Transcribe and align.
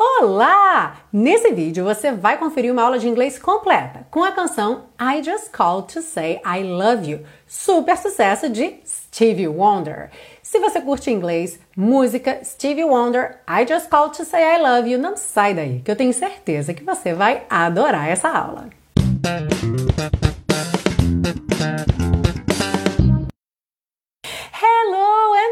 Olá! 0.00 0.98
Nesse 1.12 1.50
vídeo 1.50 1.84
você 1.84 2.12
vai 2.12 2.38
conferir 2.38 2.72
uma 2.72 2.82
aula 2.82 3.00
de 3.00 3.08
inglês 3.08 3.36
completa 3.36 4.06
com 4.12 4.22
a 4.22 4.30
canção 4.30 4.84
I 4.96 5.20
Just 5.24 5.50
Called 5.50 5.92
to 5.92 6.00
Say 6.02 6.40
I 6.46 6.62
Love 6.62 7.10
You, 7.10 7.20
super 7.48 7.96
sucesso 7.96 8.48
de 8.48 8.76
Stevie 8.86 9.48
Wonder. 9.48 10.10
Se 10.40 10.60
você 10.60 10.80
curte 10.80 11.10
inglês, 11.10 11.58
música, 11.76 12.38
Stevie 12.44 12.84
Wonder, 12.84 13.40
I 13.48 13.66
Just 13.66 13.88
Called 13.88 14.16
to 14.16 14.24
Say 14.24 14.40
I 14.40 14.62
Love 14.62 14.88
You, 14.88 15.00
não 15.00 15.16
sai 15.16 15.52
daí, 15.52 15.80
que 15.80 15.90
eu 15.90 15.96
tenho 15.96 16.12
certeza 16.12 16.72
que 16.72 16.84
você 16.84 17.12
vai 17.12 17.42
adorar 17.50 18.08
essa 18.08 18.28
aula. 18.28 18.68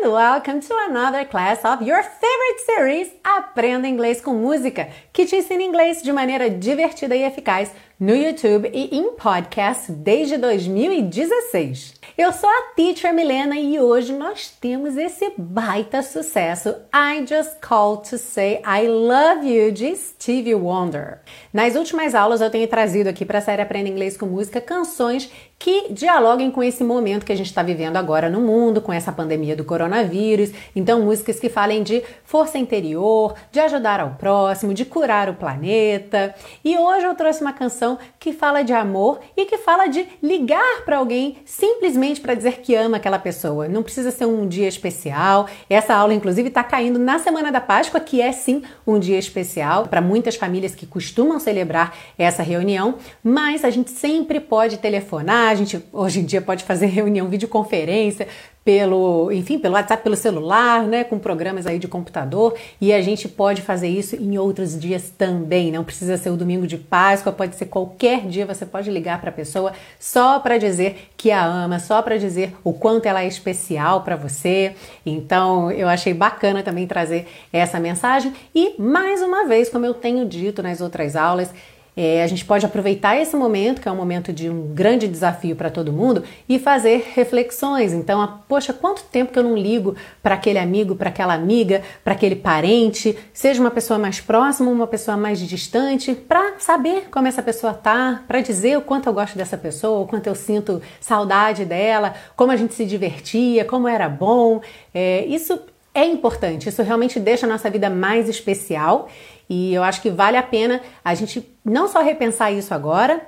And 0.03 0.13
welcome 0.13 0.61
to 0.61 0.75
another 0.89 1.25
class 1.25 1.65
of 1.65 1.81
your 1.81 2.03
favorite 2.03 2.61
series 2.67 3.09
Aprenda 3.25 3.89
Inglês 3.89 4.21
com 4.21 4.35
Música, 4.35 4.89
que 5.13 5.25
te 5.25 5.37
ensina 5.37 5.63
inglês 5.63 6.03
de 6.03 6.13
maneira 6.13 6.51
divertida 6.51 7.17
e 7.17 7.23
eficaz 7.23 7.71
no 7.99 8.15
YouTube 8.15 8.71
e 8.75 8.95
em 8.95 9.13
podcast 9.13 9.91
desde 9.91 10.37
2016. 10.37 11.95
Eu 12.17 12.31
sou 12.31 12.49
a 12.49 12.75
Teacher 12.75 13.13
Milena 13.15 13.59
e 13.59 13.81
hoje 13.81 14.13
nós 14.13 14.51
temos 14.61 14.99
esse 14.99 15.33
baita 15.39 16.03
sucesso 16.03 16.75
I 16.95 17.27
Just 17.27 17.59
Called 17.61 18.09
to 18.11 18.19
Say 18.19 18.61
I 18.67 18.87
Love 18.87 19.49
You 19.51 19.73
de 19.73 19.97
Stevie 19.97 20.55
Wonder. 20.55 21.21
Nas 21.53 21.75
últimas 21.75 22.15
aulas 22.15 22.43
eu 22.43 22.51
tenho 22.51 22.69
trazido 22.69 23.09
aqui 23.09 23.25
para 23.25 23.39
a 23.39 23.43
série 23.43 23.63
Aprenda 23.63 23.89
Inglês 23.89 24.15
com 24.17 24.27
Música 24.27 24.61
canções 24.61 25.31
que 25.59 25.91
dialoguem 25.91 26.51
com 26.51 26.63
esse 26.63 26.85
momento 26.85 27.25
que 27.25 27.33
a 27.33 27.37
gente 27.37 27.47
está 27.47 27.63
vivendo 27.63 27.97
agora 27.97 28.29
no 28.29 28.41
mundo, 28.41 28.81
com 28.81 28.93
essa 28.93 29.11
pandemia 29.11 29.57
do 29.57 29.65
coronavírus. 29.65 30.51
Então, 30.75 31.01
músicas 31.01 31.41
que 31.41 31.49
falem 31.49 31.83
de 31.83 32.03
força 32.25 32.59
interior, 32.59 33.35
de 33.51 33.59
ajudar 33.61 34.01
ao 34.01 34.11
próximo, 34.11 34.75
de 34.75 34.85
curar 34.85 35.31
o 35.31 35.35
planeta. 35.35 36.35
E 36.63 36.77
hoje 36.77 37.07
eu 37.07 37.15
trouxe 37.15 37.41
uma 37.41 37.55
canção 37.55 37.86
que 38.19 38.33
fala 38.33 38.63
de 38.63 38.73
amor 38.73 39.21
e 39.37 39.45
que 39.45 39.59
fala 39.59 39.87
de 39.87 40.07
ligar 40.23 40.85
para 40.85 40.99
alguém 40.99 41.39
simplesmente 41.45 42.21
para 42.21 42.35
dizer 42.35 42.61
que 42.61 42.75
ama 42.75 42.97
aquela 42.97 43.19
pessoa. 43.19 43.69
Não 43.69 43.83
precisa 43.83 44.11
ser 44.11 44.27
um 44.27 44.49
dia 44.49 44.69
especial. 44.69 45.49
Essa 45.69 45.95
aula, 45.95 46.15
inclusive, 46.15 46.49
está 46.49 46.65
caindo 46.65 46.99
na 46.99 47.19
semana 47.19 47.53
da 47.53 47.61
Páscoa, 47.61 48.01
que 48.01 48.21
é 48.21 48.33
sim 48.33 48.63
um 48.87 48.99
dia 48.99 49.19
especial 49.19 49.87
para 49.87 50.01
muitas 50.01 50.37
famílias 50.37 50.75
que 50.75 50.87
costumam 50.87 51.39
celebrar 51.39 51.95
essa 52.19 52.43
reunião, 52.43 52.97
mas 53.23 53.65
a 53.65 53.71
gente 53.71 53.91
sempre 53.91 54.41
pode 54.41 54.79
telefonar 54.79 55.51
a 55.51 55.55
gente 55.55 55.83
hoje 55.93 56.21
em 56.21 56.25
dia 56.25 56.41
pode 56.41 56.65
fazer 56.65 56.87
reunião, 56.87 57.29
videoconferência 57.29 58.29
pelo, 58.67 59.31
enfim, 59.31 59.61
pelo 59.61 59.75
WhatsApp, 59.75 60.03
pelo 60.03 60.17
celular, 60.17 60.83
né, 60.83 61.05
com 61.05 61.21
programas 61.21 61.69
aí 61.69 61.79
de 61.79 61.87
computador, 61.87 62.57
e 62.81 62.93
a 62.93 63.01
gente 63.01 63.29
pode 63.29 63.63
fazer 63.63 63.87
isso 63.87 64.17
em 64.17 64.37
outros 64.39 64.77
dias 64.77 65.09
também. 65.17 65.71
Não 65.71 65.85
precisa 65.85 66.17
ser 66.17 66.31
o 66.31 66.37
domingo 66.37 66.67
de 66.67 66.77
Páscoa, 66.77 67.33
pode 67.33 67.55
ser 67.55 67.67
qualquer 67.67 68.27
dia, 68.27 68.45
você 68.45 68.67
pode 68.67 68.91
ligar 68.91 69.21
para 69.21 69.31
a 69.31 69.33
pessoa 69.33 69.73
só 70.01 70.41
para 70.41 70.59
dizer 70.59 71.11
que 71.17 71.31
a 71.31 71.45
ama, 71.47 71.79
só 71.79 72.03
para 72.03 72.19
dizer 72.19 72.57
o 72.65 72.73
quanto 72.73 73.07
ela 73.07 73.23
é 73.23 73.29
especial 73.29 74.01
para 74.01 74.17
você. 74.17 74.75
Então, 75.07 75.71
eu 75.71 75.89
achei 75.89 76.13
bacana 76.13 76.61
também 76.61 76.89
trazer 76.89 77.29
essa 77.53 77.79
mensagem 77.79 78.33
e 78.53 78.75
mais 78.83 79.23
uma 79.23 79.47
vez, 79.47 79.69
como 79.69 79.87
eu 79.87 79.95
tenho 79.95 80.27
dito 80.27 80.61
nas 80.61 80.81
outras 80.81 81.15
aulas, 81.15 81.55
é, 81.97 82.23
a 82.23 82.27
gente 82.27 82.45
pode 82.45 82.67
aproveitar 82.67 83.17
esse 83.17 83.35
momento, 83.35 83.81
que 83.81 83.89
é 83.89 83.93
um 83.93 83.97
momento 83.97 84.33
de 84.33 84.51
um 84.51 84.75
grande 84.75 85.09
desafio 85.09 85.57
para 85.57 85.71
todo 85.71 85.91
mundo, 85.93 86.23
e 86.47 86.59
fazer 86.59 87.11
reflexões. 87.15 87.95
Então, 87.95 88.21
a, 88.21 88.29
poxa, 88.29 88.73
quanto 88.73 89.03
tempo 89.05 89.33
que 89.33 89.39
eu 89.39 89.43
não 89.43 89.57
ligo 89.57 89.97
para 90.23 90.35
aquele 90.35 90.59
amigo, 90.59 90.95
para 90.95 91.09
aquela 91.09 91.33
amiga, 91.33 91.83
para 92.05 92.13
aquele 92.13 92.37
parente, 92.37 93.17
seja 93.33 93.61
uma 93.61 93.71
pessoa 93.71 93.99
mais 93.99 94.21
próxima, 94.21 94.71
uma 94.71 94.87
pessoa 94.87 95.17
mais 95.17 95.41
distante, 95.41 96.15
para 96.15 96.59
saber 96.59 97.09
como 97.11 97.27
essa 97.27 97.43
pessoa 97.43 97.73
tá, 97.73 98.23
para 98.29 98.43
dizer 98.43 98.77
o 98.77 98.83
quanto 98.83 99.09
eu 99.09 99.15
gosto 99.15 99.39
dessa 99.39 99.57
pessoa, 99.57 100.01
o 100.01 100.07
quanto 100.07 100.27
eu 100.27 100.35
sinto 100.35 100.83
saudade 101.01 101.65
dela, 101.65 102.15
como 102.37 102.53
a 102.53 102.57
gente 102.57 102.75
se 102.75 102.85
divertia, 102.85 103.65
como 103.65 103.89
era 103.89 104.09
bom. 104.09 104.61
É, 104.93 105.25
isso 105.25 105.59
é 105.95 106.05
importante, 106.05 106.69
isso 106.69 106.83
realmente 106.83 107.19
deixa 107.19 107.47
a 107.47 107.49
nossa 107.49 107.71
vida 107.71 107.89
mais 107.89 108.29
especial 108.29 109.09
e 109.49 109.75
eu 109.75 109.83
acho 109.83 110.03
que 110.03 110.11
vale 110.11 110.37
a 110.37 110.43
pena 110.43 110.81
a 111.05 111.15
gente 111.15 111.57
não 111.65 111.89
só 111.89 112.03
repensar 112.03 112.51
isso 112.51 112.75
agora 112.75 113.21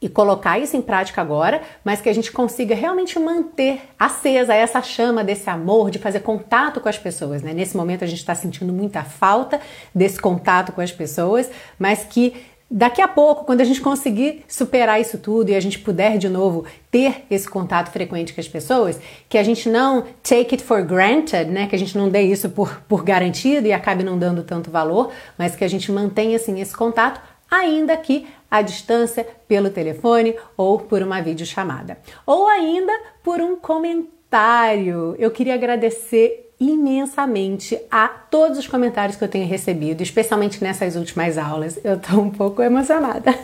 e 0.00 0.08
colocar 0.08 0.58
isso 0.58 0.76
em 0.76 0.82
prática 0.82 1.20
agora, 1.20 1.60
mas 1.84 2.00
que 2.00 2.08
a 2.08 2.12
gente 2.12 2.30
consiga 2.30 2.74
realmente 2.74 3.18
manter 3.18 3.82
acesa 3.98 4.54
essa 4.54 4.80
chama 4.80 5.24
desse 5.24 5.50
amor, 5.50 5.90
de 5.90 5.98
fazer 5.98 6.20
contato 6.20 6.80
com 6.80 6.88
as 6.88 6.98
pessoas. 6.98 7.42
Né? 7.42 7.52
Nesse 7.52 7.76
momento 7.76 8.04
a 8.04 8.06
gente 8.06 8.20
está 8.20 8.34
sentindo 8.34 8.72
muita 8.72 9.02
falta 9.02 9.60
desse 9.92 10.20
contato 10.20 10.72
com 10.72 10.80
as 10.80 10.92
pessoas, 10.92 11.50
mas 11.78 12.04
que 12.04 12.34
Daqui 12.70 13.00
a 13.00 13.08
pouco, 13.08 13.46
quando 13.46 13.62
a 13.62 13.64
gente 13.64 13.80
conseguir 13.80 14.44
superar 14.46 15.00
isso 15.00 15.16
tudo 15.16 15.48
e 15.48 15.54
a 15.54 15.60
gente 15.60 15.78
puder 15.78 16.18
de 16.18 16.28
novo 16.28 16.66
ter 16.90 17.24
esse 17.30 17.48
contato 17.48 17.90
frequente 17.90 18.34
com 18.34 18.40
as 18.42 18.48
pessoas, 18.48 19.00
que 19.26 19.38
a 19.38 19.42
gente 19.42 19.70
não 19.70 20.04
take 20.22 20.54
it 20.54 20.62
for 20.62 20.82
granted, 20.82 21.50
né? 21.50 21.66
Que 21.66 21.74
a 21.74 21.78
gente 21.78 21.96
não 21.96 22.10
dê 22.10 22.20
isso 22.22 22.50
por, 22.50 22.82
por 22.82 23.02
garantido 23.02 23.66
e 23.66 23.72
acabe 23.72 24.04
não 24.04 24.18
dando 24.18 24.42
tanto 24.42 24.70
valor, 24.70 25.10
mas 25.38 25.56
que 25.56 25.64
a 25.64 25.68
gente 25.68 25.90
mantenha 25.90 26.36
assim 26.36 26.60
esse 26.60 26.76
contato, 26.76 27.22
ainda 27.50 27.96
que 27.96 28.26
à 28.50 28.60
distância, 28.60 29.26
pelo 29.46 29.70
telefone 29.70 30.34
ou 30.56 30.78
por 30.78 31.02
uma 31.02 31.20
videochamada. 31.22 31.98
Ou 32.26 32.48
ainda 32.48 32.92
por 33.22 33.40
um 33.40 33.56
comentário. 33.56 35.14
Eu 35.18 35.30
queria 35.30 35.54
agradecer 35.54 36.47
imensamente 36.60 37.78
a 37.90 38.08
todos 38.08 38.58
os 38.58 38.66
comentários 38.66 39.16
que 39.16 39.24
eu 39.24 39.28
tenho 39.28 39.46
recebido, 39.46 40.02
especialmente 40.02 40.62
nessas 40.62 40.96
últimas 40.96 41.38
aulas. 41.38 41.78
Eu 41.84 41.98
tô 41.98 42.20
um 42.20 42.30
pouco 42.30 42.62
emocionada. 42.62 43.36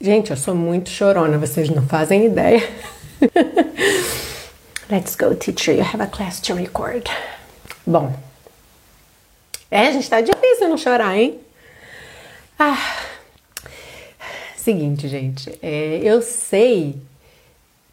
Gente, 0.00 0.30
eu 0.30 0.36
sou 0.36 0.54
muito 0.54 0.88
chorona, 0.88 1.36
vocês 1.36 1.68
não 1.68 1.86
fazem 1.86 2.26
ideia. 2.26 2.62
Let's 4.90 5.14
go, 5.14 5.34
teacher. 5.34 5.76
You 5.76 5.84
have 5.84 6.02
a 6.02 6.06
class 6.06 6.40
to 6.40 6.54
record. 6.54 7.06
Bom, 7.86 8.12
é, 9.70 9.92
gente, 9.92 10.10
tá 10.10 10.20
difícil 10.20 10.68
não 10.68 10.76
chorar, 10.76 11.16
hein? 11.16 11.38
Ah, 12.58 12.76
seguinte, 14.56 15.06
gente, 15.06 15.56
é, 15.62 16.00
eu 16.02 16.20
sei 16.20 17.00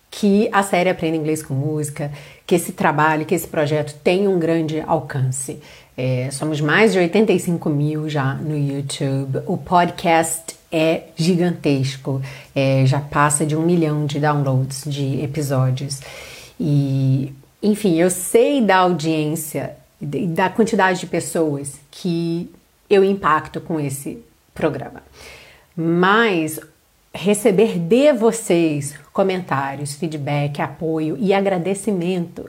que 0.10 0.50
a 0.52 0.64
série 0.64 0.90
Aprenda 0.90 1.18
Inglês 1.18 1.44
com 1.44 1.54
Música, 1.54 2.12
que 2.48 2.56
esse 2.56 2.72
trabalho, 2.72 3.26
que 3.26 3.36
esse 3.36 3.46
projeto 3.46 3.94
tem 4.02 4.26
um 4.26 4.40
grande 4.40 4.80
alcance. 4.80 5.60
É, 5.98 6.30
somos 6.32 6.62
mais 6.62 6.94
de 6.94 7.00
85 7.00 7.70
mil 7.70 8.10
já 8.10 8.36
no 8.36 8.58
YouTube. 8.58 9.42
O 9.46 9.58
podcast 9.58 10.56
é 10.72 11.04
gigantesco, 11.18 12.22
é, 12.56 12.86
já 12.86 13.02
passa 13.02 13.46
de 13.46 13.54
um 13.54 13.64
milhão 13.64 14.06
de 14.06 14.18
downloads 14.18 14.84
de 14.86 15.22
episódios. 15.22 16.00
E, 16.58 17.34
enfim, 17.62 17.96
eu 17.98 18.10
sei 18.10 18.62
da 18.62 18.78
audiência, 18.78 19.76
da 20.00 20.50
quantidade 20.50 21.02
de 21.02 21.08
pessoas 21.08 21.78
que 21.92 22.50
eu 22.90 23.04
impacto 23.04 23.60
com 23.60 23.78
esse 23.78 24.24
programa. 24.54 25.04
Mas 25.76 26.62
receber 27.14 27.78
de 27.78 28.14
vocês 28.14 28.94
comentários, 29.18 29.96
feedback, 29.96 30.62
apoio 30.62 31.18
e 31.20 31.34
agradecimento 31.34 32.48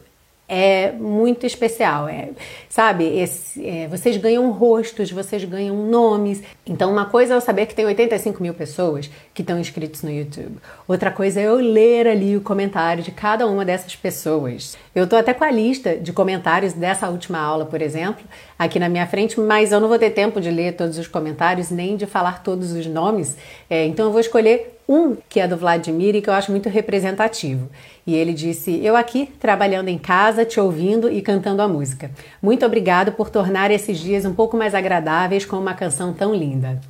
é 0.48 0.92
muito 0.92 1.46
especial. 1.46 2.08
É, 2.08 2.30
sabe, 2.68 3.04
esse, 3.04 3.66
é, 3.66 3.86
vocês 3.86 4.16
ganham 4.16 4.50
rostos, 4.50 5.10
vocês 5.10 5.44
ganham 5.44 5.76
nomes. 5.86 6.42
Então, 6.66 6.90
uma 6.90 7.04
coisa 7.06 7.34
é 7.34 7.36
eu 7.36 7.40
saber 7.40 7.66
que 7.66 7.74
tem 7.74 7.84
85 7.84 8.42
mil 8.42 8.54
pessoas 8.54 9.10
que 9.34 9.42
estão 9.42 9.58
inscritos 9.58 10.02
no 10.02 10.10
YouTube. 10.10 10.56
Outra 10.86 11.10
coisa 11.10 11.40
é 11.40 11.44
eu 11.44 11.56
ler 11.56 12.06
ali 12.06 12.36
o 12.36 12.40
comentário 12.40 13.02
de 13.02 13.10
cada 13.10 13.46
uma 13.46 13.64
dessas 13.64 13.94
pessoas. 13.94 14.76
Eu 14.94 15.06
tô 15.06 15.16
até 15.16 15.34
com 15.34 15.44
a 15.44 15.50
lista 15.50 15.96
de 15.96 16.12
comentários 16.12 16.72
dessa 16.72 17.08
última 17.08 17.38
aula, 17.38 17.66
por 17.66 17.82
exemplo, 17.82 18.24
aqui 18.58 18.78
na 18.78 18.88
minha 18.88 19.06
frente, 19.06 19.38
mas 19.38 19.70
eu 19.70 19.80
não 19.80 19.88
vou 19.88 19.98
ter 19.98 20.10
tempo 20.10 20.40
de 20.40 20.50
ler 20.50 20.74
todos 20.74 20.98
os 20.98 21.06
comentários 21.06 21.70
nem 21.70 21.96
de 21.96 22.06
falar 22.06 22.42
todos 22.42 22.72
os 22.72 22.86
nomes. 22.86 23.36
É, 23.70 23.86
então, 23.86 24.06
eu 24.06 24.12
vou 24.12 24.20
escolher 24.20 24.78
um 24.88 25.16
que 25.28 25.38
é 25.38 25.46
do 25.46 25.56
Vladimir 25.56 26.16
e 26.16 26.22
que 26.22 26.30
eu 26.30 26.34
acho 26.34 26.50
muito 26.50 26.68
representativo. 26.68 27.68
E 28.06 28.14
ele 28.14 28.32
disse: 28.32 28.82
Eu 28.82 28.96
aqui, 28.96 29.26
trabalhando 29.38 29.88
em 29.88 29.98
casa, 29.98 30.44
te 30.44 30.58
ouvindo 30.58 31.12
e 31.12 31.20
cantando 31.20 31.60
a 31.60 31.68
música. 31.68 32.10
Muito 32.42 32.64
obrigado 32.64 33.12
por 33.12 33.28
tornar 33.28 33.70
esses 33.70 33.98
dias 33.98 34.24
um 34.24 34.34
pouco 34.34 34.56
mais 34.56 34.74
agradáveis 34.74 35.44
com 35.44 35.56
uma 35.56 35.74
canção 35.74 36.12
tão 36.12 36.34
linda. 36.34 36.80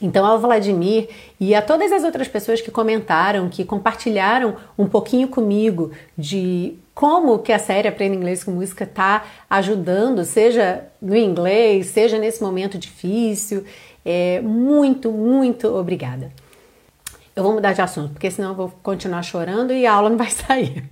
Então, 0.00 0.24
ao 0.24 0.38
Vladimir 0.38 1.08
e 1.40 1.54
a 1.54 1.60
todas 1.60 1.90
as 1.90 2.04
outras 2.04 2.28
pessoas 2.28 2.60
que 2.60 2.70
comentaram, 2.70 3.48
que 3.48 3.64
compartilharam 3.64 4.54
um 4.78 4.86
pouquinho 4.86 5.26
comigo 5.26 5.90
de 6.16 6.74
como 6.98 7.38
que 7.38 7.52
a 7.52 7.60
série 7.60 7.86
Aprenda 7.86 8.16
Inglês 8.16 8.42
com 8.42 8.50
Música 8.50 8.82
está 8.82 9.24
ajudando, 9.48 10.24
seja 10.24 10.88
no 11.00 11.14
inglês, 11.14 11.86
seja 11.86 12.18
nesse 12.18 12.42
momento 12.42 12.76
difícil. 12.76 13.64
É, 14.04 14.40
muito, 14.40 15.12
muito 15.12 15.68
obrigada. 15.68 16.32
Eu 17.36 17.44
vou 17.44 17.52
mudar 17.52 17.72
de 17.72 17.80
assunto, 17.80 18.14
porque 18.14 18.28
senão 18.32 18.48
eu 18.48 18.54
vou 18.56 18.72
continuar 18.82 19.22
chorando 19.22 19.72
e 19.72 19.86
a 19.86 19.92
aula 19.92 20.10
não 20.10 20.16
vai 20.16 20.26
sair. 20.34 20.90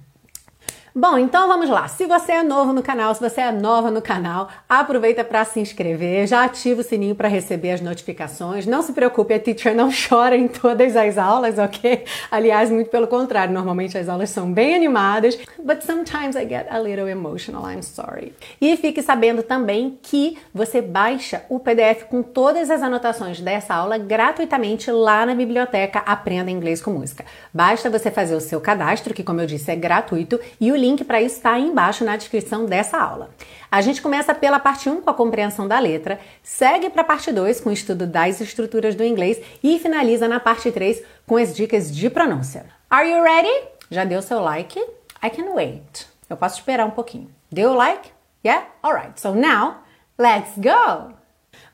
Bom, 0.98 1.19
então 1.19 1.46
vamos 1.46 1.69
lá. 1.69 1.87
Se 1.88 2.06
você 2.06 2.32
é 2.32 2.43
novo 2.43 2.72
no 2.72 2.82
canal, 2.82 3.14
se 3.14 3.20
você 3.20 3.43
é 3.43 3.52
nova 3.52 3.90
no 3.90 4.00
canal, 4.00 4.48
aproveita 4.66 5.22
para 5.22 5.44
se 5.44 5.60
inscrever, 5.60 6.26
já 6.26 6.43
ativa 6.43 6.81
o 6.81 6.82
sininho 6.82 7.14
para 7.14 7.28
receber 7.28 7.72
as 7.72 7.82
notificações. 7.82 8.64
Não 8.64 8.81
se 8.81 8.94
preocupe, 8.94 9.34
a 9.34 9.38
teacher 9.38 9.76
não 9.76 9.90
chora 10.08 10.34
em 10.34 10.48
todas 10.48 10.96
as 10.96 11.19
aulas, 11.19 11.58
ok? 11.58 12.02
Aliás, 12.31 12.70
muito 12.70 12.88
pelo 12.88 13.06
contrário, 13.06 13.52
normalmente 13.52 13.98
as 13.98 14.08
aulas 14.08 14.31
são 14.31 14.50
bem 14.50 14.75
animadas, 14.75 15.37
but 15.62 15.82
sometimes 15.82 16.34
I 16.34 16.48
get 16.48 16.66
a 16.70 16.78
little 16.78 17.06
emotional, 17.06 17.70
I'm 17.70 17.82
sorry. 17.82 18.32
E 18.58 18.75
fique 18.78 19.02
sabendo 19.02 19.42
também 19.42 19.99
que 20.00 20.38
você 20.54 20.81
baixa 20.81 21.44
o 21.50 21.60
PDF 21.60 22.04
com 22.08 22.22
todas 22.22 22.70
as 22.70 22.81
anotações 22.81 23.38
dessa 23.38 23.75
aula 23.75 23.99
gratuitamente 23.99 24.90
lá 24.90 25.26
na 25.26 25.34
biblioteca 25.34 25.99
Aprenda 26.06 26.50
Inglês 26.50 26.81
com 26.81 26.92
Música. 26.92 27.22
Basta 27.52 27.90
você 27.90 28.10
fazer 28.10 28.34
o 28.34 28.40
seu 28.40 28.62
cadastro, 28.62 29.12
que 29.12 29.22
como 29.22 29.42
eu 29.42 29.46
disse 29.46 29.70
é 29.70 29.76
gratuito, 29.76 30.40
e 30.58 30.72
o 30.72 30.76
link 30.76 30.85
para 31.04 31.20
isso 31.20 31.36
está 31.36 31.52
aí 31.52 31.64
embaixo 31.64 32.04
na 32.04 32.16
descrição 32.16 32.66
dessa 32.66 32.98
aula. 32.98 33.30
A 33.70 33.80
gente 33.80 34.00
começa 34.00 34.34
pela 34.34 34.60
parte 34.60 34.88
1 34.88 35.00
com 35.00 35.10
a 35.10 35.14
compreensão 35.14 35.66
da 35.66 35.78
letra, 35.78 36.20
segue 36.42 36.90
para 36.90 37.02
a 37.02 37.04
parte 37.04 37.32
2 37.32 37.60
com 37.60 37.70
o 37.70 37.72
estudo 37.72 38.06
das 38.06 38.40
estruturas 38.40 38.94
do 38.94 39.02
inglês 39.02 39.40
e 39.62 39.78
finaliza 39.78 40.28
na 40.28 40.38
parte 40.38 40.70
3 40.70 41.02
com 41.26 41.36
as 41.36 41.54
dicas 41.54 41.94
de 41.94 42.08
pronúncia. 42.08 42.66
Are 42.88 43.10
you 43.10 43.22
ready? 43.22 43.68
Já 43.90 44.04
deu 44.04 44.22
seu 44.22 44.40
like? 44.40 44.78
I 44.78 45.30
can 45.30 45.52
wait. 45.54 46.06
Eu 46.28 46.36
posso 46.36 46.58
esperar 46.58 46.86
um 46.86 46.90
pouquinho. 46.90 47.30
Deu 47.50 47.74
like? 47.74 48.10
Yeah? 48.44 48.66
Alright, 48.82 49.20
so 49.20 49.34
now 49.34 49.78
let's 50.18 50.52
go! 50.56 51.15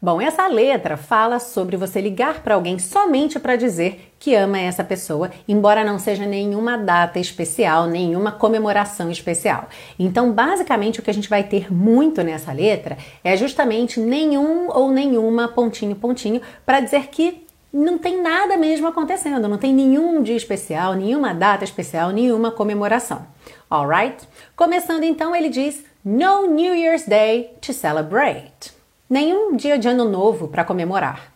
Bom, 0.04 0.20
essa 0.20 0.48
letra 0.48 0.96
fala 0.96 1.38
sobre 1.38 1.76
você 1.76 2.00
ligar 2.00 2.42
para 2.42 2.56
alguém 2.56 2.76
somente 2.76 3.38
para 3.38 3.54
dizer 3.54 4.12
que 4.18 4.34
ama 4.34 4.58
essa 4.58 4.82
pessoa, 4.82 5.30
embora 5.46 5.84
não 5.84 5.96
seja 5.96 6.26
nenhuma 6.26 6.76
data 6.76 7.20
especial, 7.20 7.86
nenhuma 7.86 8.32
comemoração 8.32 9.12
especial. 9.12 9.68
Então, 9.96 10.32
basicamente, 10.32 10.98
o 10.98 11.04
que 11.04 11.10
a 11.10 11.14
gente 11.14 11.28
vai 11.30 11.44
ter 11.44 11.72
muito 11.72 12.20
nessa 12.24 12.52
letra 12.52 12.98
é 13.22 13.36
justamente 13.36 14.00
nenhum 14.00 14.68
ou 14.70 14.90
nenhuma 14.90 15.46
pontinho, 15.46 15.94
pontinho, 15.94 16.42
para 16.66 16.80
dizer 16.80 17.06
que 17.06 17.46
não 17.72 17.96
tem 17.96 18.20
nada 18.20 18.56
mesmo 18.56 18.88
acontecendo, 18.88 19.46
não 19.46 19.56
tem 19.56 19.72
nenhum 19.72 20.20
dia 20.20 20.36
especial, 20.36 20.94
nenhuma 20.94 21.32
data 21.32 21.62
especial, 21.62 22.10
nenhuma 22.10 22.50
comemoração. 22.50 23.24
Alright? 23.70 24.28
Começando 24.56 25.04
então, 25.04 25.32
ele 25.32 25.48
diz: 25.48 25.84
No 26.04 26.48
New 26.48 26.74
Year's 26.74 27.06
Day 27.06 27.52
to 27.60 27.72
celebrate 27.72 28.81
nenhum 29.12 29.54
dia 29.54 29.78
de 29.78 29.86
ano 29.86 30.08
novo 30.08 30.48
para 30.48 30.64
comemorar. 30.64 31.30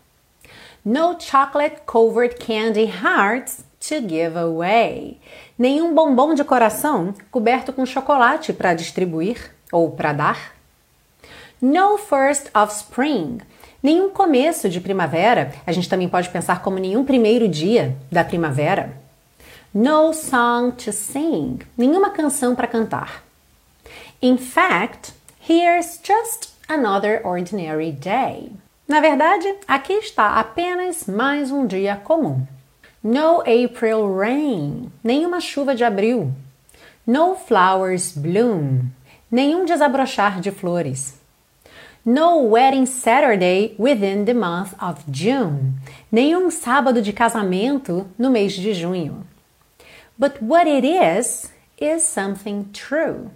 No 0.83 1.21
chocolate 1.21 1.83
covered 1.85 2.37
candy 2.39 2.87
hearts 2.87 3.63
to 3.81 3.97
give 3.97 4.39
away. 4.39 5.21
Nenhum 5.59 5.95
bombom 5.95 6.33
de 6.33 6.43
coração 6.43 7.13
coberto 7.31 7.75
com 7.75 7.85
chocolate 7.85 8.55
para 8.55 8.73
distribuir 8.73 9.55
ou 9.71 9.91
para 9.91 10.15
dar. 10.15 10.55
No 11.61 11.99
first 11.99 12.49
of 12.55 12.73
spring. 12.73 13.43
Nenhum 13.83 14.09
começo 14.09 14.71
de 14.71 14.81
primavera, 14.81 15.53
a 15.67 15.71
gente 15.71 15.89
também 15.89 16.09
pode 16.09 16.31
pensar 16.31 16.63
como 16.63 16.79
nenhum 16.79 17.05
primeiro 17.05 17.47
dia 17.47 17.95
da 18.11 18.25
primavera. 18.25 18.97
No 19.75 20.15
song 20.15 20.73
to 20.83 20.93
sing. 20.93 21.59
Nenhuma 21.77 22.09
canção 22.09 22.55
para 22.55 22.67
cantar. 22.67 23.23
In 24.23 24.39
fact, 24.39 25.13
here's 25.47 26.01
just 26.03 26.56
another 26.69 27.21
ordinary 27.25 27.93
day. 27.93 28.53
Na 28.89 29.01
verdade, 29.01 29.53
aqui 29.67 29.95
está 29.95 30.39
apenas 30.39 31.07
mais 31.07 31.51
um 31.51 31.67
dia 31.67 31.97
comum. 31.97 32.47
No 33.03 33.41
April 33.41 34.17
rain, 34.17 34.91
nenhuma 35.03 35.41
chuva 35.41 35.75
de 35.75 35.85
abril. 35.85 36.33
No 37.07 37.35
flowers 37.37 38.13
bloom, 38.13 38.87
nenhum 39.31 39.65
desabrochar 39.65 40.41
de 40.41 40.51
flores. 40.51 41.15
No 42.05 42.43
wedding 42.43 42.87
Saturday 42.87 43.75
within 43.79 44.25
the 44.25 44.35
month 44.35 44.75
of 44.81 45.05
June, 45.11 45.75
nenhum 46.11 46.51
sábado 46.51 47.03
de 47.03 47.13
casamento 47.13 48.07
no 48.17 48.31
mês 48.31 48.53
de 48.53 48.73
junho. 48.73 49.25
But 50.19 50.41
what 50.41 50.69
it 50.69 50.85
is, 50.85 51.51
is 51.79 52.03
something 52.03 52.65
true. 52.73 53.31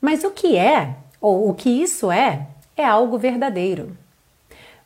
Mas 0.00 0.22
o 0.22 0.30
que 0.30 0.56
é, 0.56 0.96
ou 1.20 1.48
o 1.48 1.54
que 1.54 1.70
isso 1.70 2.10
é, 2.10 2.46
é 2.76 2.84
algo 2.84 3.18
verdadeiro. 3.18 3.96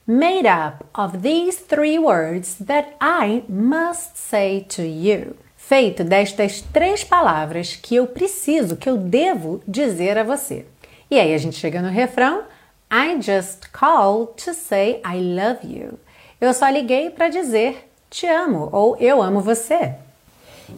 Made 0.07 0.47
up 0.47 0.85
of 0.95 1.19
these 1.19 1.59
three 1.59 1.99
words 1.99 2.57
that 2.65 2.97
I 3.01 3.45
must 3.49 4.17
say 4.17 4.65
to 4.71 4.83
you. 4.83 5.37
Feito 5.57 6.03
destas 6.03 6.63
três 6.63 7.05
palavras 7.05 7.77
que 7.77 7.97
eu 7.97 8.07
preciso, 8.07 8.77
que 8.77 8.89
eu 8.89 8.97
devo 8.97 9.61
dizer 9.69 10.17
a 10.17 10.25
você. 10.25 10.65
E 11.11 11.21
aí 11.21 11.35
a 11.35 11.39
gente 11.39 11.57
chega 11.57 11.83
no 11.83 11.91
refrão: 11.91 12.45
I 12.91 13.21
just 13.21 13.71
called 13.71 14.33
to 14.45 14.55
say 14.55 15.03
I 15.05 15.21
love 15.21 15.61
you. 15.63 15.99
Eu 16.41 16.55
só 16.55 16.69
liguei 16.69 17.11
para 17.11 17.29
dizer 17.29 17.91
te 18.09 18.27
amo 18.27 18.71
ou 18.73 18.97
eu 18.99 19.21
amo 19.21 19.41
você. 19.41 19.95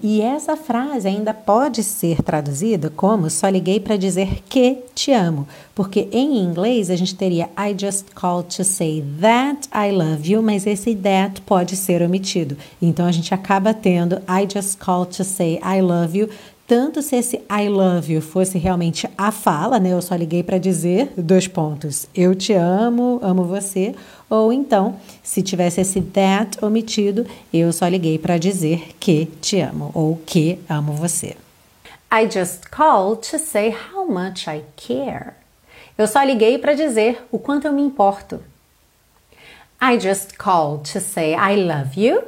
E 0.03 0.21
essa 0.21 0.57
frase 0.57 1.09
ainda 1.09 1.35
pode 1.35 1.83
ser 1.83 2.23
traduzida 2.23 2.91
como 2.95 3.29
só 3.29 3.49
liguei 3.49 3.81
para 3.81 3.97
dizer 3.97 4.43
que 4.49 4.79
te 4.95 5.13
amo, 5.13 5.47
porque 5.75 6.09
em 6.13 6.39
inglês 6.39 6.91
a 6.91 6.97
gente 6.97 7.15
teria 7.15 7.49
I 7.59 7.75
just 7.79 8.07
called 8.15 8.55
to 8.57 8.65
say 8.65 9.05
that 9.21 9.69
I 9.75 9.91
love 9.91 10.31
you, 10.31 10.43
mas 10.43 10.67
esse 10.67 10.95
that 10.97 11.41
pode 11.43 11.77
ser 11.77 12.03
omitido. 12.03 12.57
Então 12.81 13.07
a 13.07 13.13
gente 13.13 13.35
acaba 13.35 13.75
tendo 13.75 14.17
I 14.29 14.47
just 14.53 14.79
called 14.79 15.17
to 15.17 15.25
say 15.25 15.61
I 15.65 15.81
love 15.81 16.19
you 16.19 16.29
tanto 16.71 17.03
se 17.03 17.17
esse 17.17 17.37
I 17.51 17.69
love 17.69 18.13
you 18.13 18.23
fosse 18.23 18.57
realmente 18.57 19.09
a 19.19 19.33
fala, 19.33 19.81
né? 19.81 19.93
Eu 19.93 20.01
só 20.01 20.15
liguei 20.15 20.45
para 20.45 20.57
dizer 20.57 21.13
dois 21.17 21.49
pontos. 21.49 22.07
Eu 22.15 22.33
te 22.33 22.53
amo, 22.53 23.19
amo 23.25 23.43
você, 23.43 23.93
ou 24.31 24.53
então, 24.53 24.95
se 25.25 25.43
tivesse 25.43 25.81
esse 25.81 26.01
that 26.01 26.65
omitido, 26.65 27.27
eu 27.53 27.73
só 27.73 27.89
liguei 27.89 28.17
para 28.17 28.39
dizer 28.39 28.95
que 29.01 29.27
te 29.43 29.61
amo 29.61 29.91
ou 29.93 30.17
que 30.25 30.61
amo 30.69 30.93
você. 30.93 31.37
I 32.13 32.29
just 32.31 32.71
called 32.71 33.29
to 33.29 33.39
say 33.39 33.75
how 33.93 34.07
much 34.07 34.47
I 34.47 34.63
care. 34.77 35.35
Eu 35.99 36.07
só 36.07 36.23
liguei 36.23 36.59
para 36.59 36.75
dizer 36.75 37.23
o 37.31 37.39
quanto 37.39 37.67
eu 37.67 37.73
me 37.73 37.83
importo. 37.83 38.41
I 39.83 39.99
just 39.99 40.37
called 40.37 40.91
to 40.93 41.01
say 41.01 41.35
I 41.35 41.57
love 41.57 42.01
you. 42.01 42.23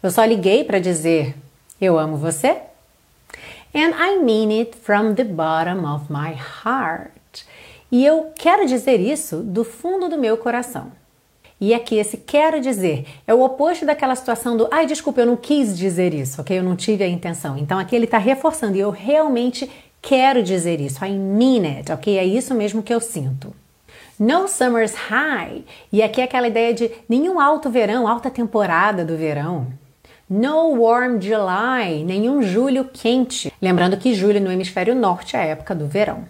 Eu 0.00 0.10
só 0.12 0.24
liguei 0.24 0.62
para 0.62 0.78
dizer 0.78 1.34
eu 1.80 1.98
amo 1.98 2.16
você. 2.16 2.62
And 3.74 3.94
I 3.98 4.18
mean 4.22 4.50
it 4.60 4.76
from 4.76 5.14
the 5.14 5.24
bottom 5.24 5.84
of 5.84 6.06
my 6.08 6.34
heart. 6.64 7.46
E 7.90 8.04
eu 8.04 8.32
quero 8.34 8.66
dizer 8.66 9.00
isso 9.00 9.38
do 9.38 9.64
fundo 9.64 10.08
do 10.08 10.18
meu 10.18 10.36
coração. 10.36 10.92
E 11.60 11.74
aqui 11.74 11.96
esse 11.96 12.16
quero 12.16 12.60
dizer 12.60 13.06
é 13.26 13.34
o 13.34 13.42
oposto 13.42 13.84
daquela 13.84 14.14
situação 14.14 14.56
do 14.56 14.68
ai, 14.70 14.86
desculpa, 14.86 15.20
eu 15.20 15.26
não 15.26 15.36
quis 15.36 15.76
dizer 15.76 16.14
isso, 16.14 16.40
ok? 16.40 16.58
Eu 16.58 16.62
não 16.62 16.76
tive 16.76 17.02
a 17.02 17.08
intenção. 17.08 17.58
Então 17.58 17.78
aqui 17.78 17.96
ele 17.96 18.04
está 18.04 18.18
reforçando 18.18 18.76
e 18.76 18.80
eu 18.80 18.90
realmente 18.90 19.68
quero 20.00 20.42
dizer 20.42 20.80
isso. 20.80 21.04
I 21.04 21.10
mean 21.10 21.64
it, 21.78 21.90
ok? 21.90 22.16
É 22.16 22.24
isso 22.24 22.54
mesmo 22.54 22.82
que 22.82 22.94
eu 22.94 23.00
sinto. 23.00 23.52
No 24.18 24.48
summer's 24.48 24.94
high. 24.94 25.64
E 25.92 26.02
aqui 26.02 26.20
é 26.20 26.24
aquela 26.24 26.48
ideia 26.48 26.72
de 26.72 26.90
nenhum 27.08 27.40
alto 27.40 27.70
verão, 27.70 28.06
alta 28.06 28.30
temporada 28.30 29.04
do 29.04 29.16
verão. 29.16 29.66
No 30.28 30.82
warm 30.82 31.20
July, 31.20 32.04
nenhum 32.04 32.42
julho 32.42 32.84
quente. 32.84 33.52
Lembrando 33.62 33.96
que 33.96 34.14
julho 34.14 34.40
no 34.40 34.52
hemisfério 34.52 34.94
norte 34.94 35.36
é 35.36 35.40
a 35.40 35.44
época 35.44 35.74
do 35.74 35.86
verão. 35.86 36.24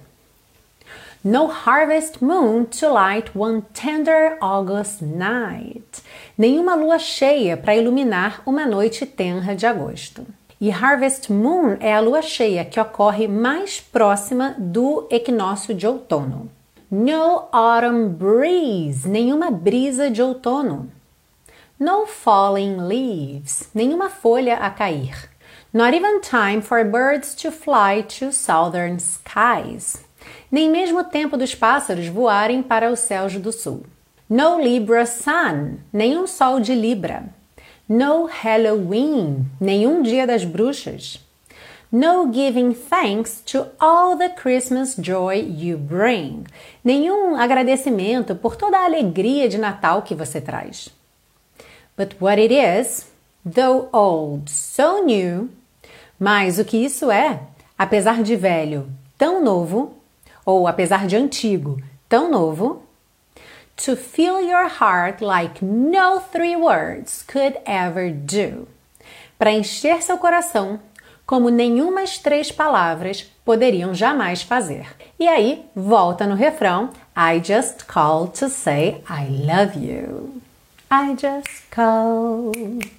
No 1.29 1.47
harvest 1.47 2.23
moon 2.23 2.65
to 2.81 2.89
light 2.89 3.37
one 3.37 3.61
tender 3.75 4.39
August 4.41 5.03
night. 5.03 6.01
Nenhuma 6.39 6.75
lua 6.75 6.99
cheia 6.99 7.55
para 7.55 7.77
iluminar 7.77 8.41
uma 8.47 8.65
noite 8.65 9.05
tenra 9.05 9.55
de 9.55 9.67
agosto. 9.67 10.27
E 10.59 10.71
harvest 10.71 11.29
moon 11.29 11.77
é 11.81 11.93
a 11.93 12.01
lua 12.01 12.23
cheia 12.23 12.65
que 12.65 12.81
ocorre 12.81 13.29
mais 13.29 13.79
próxima 13.79 14.55
do 14.57 15.07
equinócio 15.11 15.75
de 15.75 15.87
outono. 15.87 16.51
No 16.91 17.47
autumn 17.53 18.09
breeze, 18.09 19.07
nenhuma 19.07 19.51
brisa 19.51 20.11
de 20.11 20.23
outono. 20.23 20.91
No 21.79 22.07
falling 22.07 22.79
leaves, 22.79 23.69
nenhuma 23.75 24.09
folha 24.09 24.57
a 24.57 24.71
cair. 24.71 25.29
Not 25.75 25.95
even 25.95 26.23
time 26.23 26.63
for 26.63 26.83
birds 26.85 27.35
to 27.35 27.53
fly 27.53 28.01
to 28.19 28.33
southern 28.33 28.99
skies. 28.99 30.08
Nem 30.51 30.71
mesmo 30.71 31.05
tempo 31.05 31.37
dos 31.37 31.55
pássaros 31.55 32.09
voarem 32.09 32.63
para 32.63 32.91
os 32.91 33.01
céus 33.01 33.35
do 33.37 33.53
sul. 33.53 33.85
No 34.29 34.61
Libra 34.61 35.07
sun, 35.07 35.79
nenhum 35.93 36.27
sol 36.27 36.61
de 36.61 36.75
Libra. 36.75 37.25
No 37.89 38.27
Halloween, 38.27 39.47
nenhum 39.59 40.03
dia 40.03 40.27
das 40.27 40.45
bruxas. 40.45 41.19
No 41.91 42.31
giving 42.31 42.75
thanks 42.75 43.41
to 43.47 43.67
all 43.81 44.15
the 44.19 44.29
Christmas 44.29 44.95
joy 44.95 45.41
you 45.41 45.79
bring. 45.79 46.45
Nenhum 46.85 47.35
agradecimento 47.35 48.35
por 48.35 48.57
toda 48.57 48.77
a 48.77 48.85
alegria 48.85 49.49
de 49.49 49.57
Natal 49.57 50.03
que 50.03 50.15
você 50.15 50.39
traz. 50.39 50.91
But 51.97 52.21
what 52.21 52.39
it 52.39 52.53
is, 52.53 53.07
though 53.43 53.89
old, 53.91 54.51
so 54.51 55.03
new. 55.03 55.49
Mas 56.21 56.59
o 56.59 56.65
que 56.67 56.77
isso 56.77 57.11
é, 57.11 57.41
apesar 57.79 58.23
de 58.23 58.37
velho, 58.37 58.87
tão 59.17 59.43
novo, 59.43 59.95
ou 60.49 60.67
apesar 60.67 61.07
de 61.07 61.15
antigo, 61.15 61.79
tão 62.09 62.31
novo. 62.31 62.83
To 63.85 63.95
fill 63.95 64.41
your 64.41 64.67
heart 64.67 65.23
like 65.23 65.63
no 65.63 66.21
three 66.21 66.57
words 66.57 67.23
could 67.23 67.59
ever 67.67 68.11
do. 68.11 68.67
Para 69.39 69.53
encher 69.53 70.03
seu 70.03 70.17
coração 70.17 70.81
como 71.27 71.51
nenhumas 71.51 72.17
três 72.17 72.51
palavras 72.51 73.31
poderiam 73.45 73.93
jamais 73.93 74.41
fazer. 74.41 74.87
E 75.21 75.29
aí, 75.29 75.67
volta 75.77 76.27
no 76.27 76.35
refrão: 76.35 76.91
I 77.15 77.43
just 77.45 77.85
called 77.85 78.33
to 78.39 78.49
say 78.49 79.03
I 79.07 79.29
love 79.29 79.79
you. 79.79 80.41
I 80.91 81.11
just 81.11 81.69
called 81.71 82.91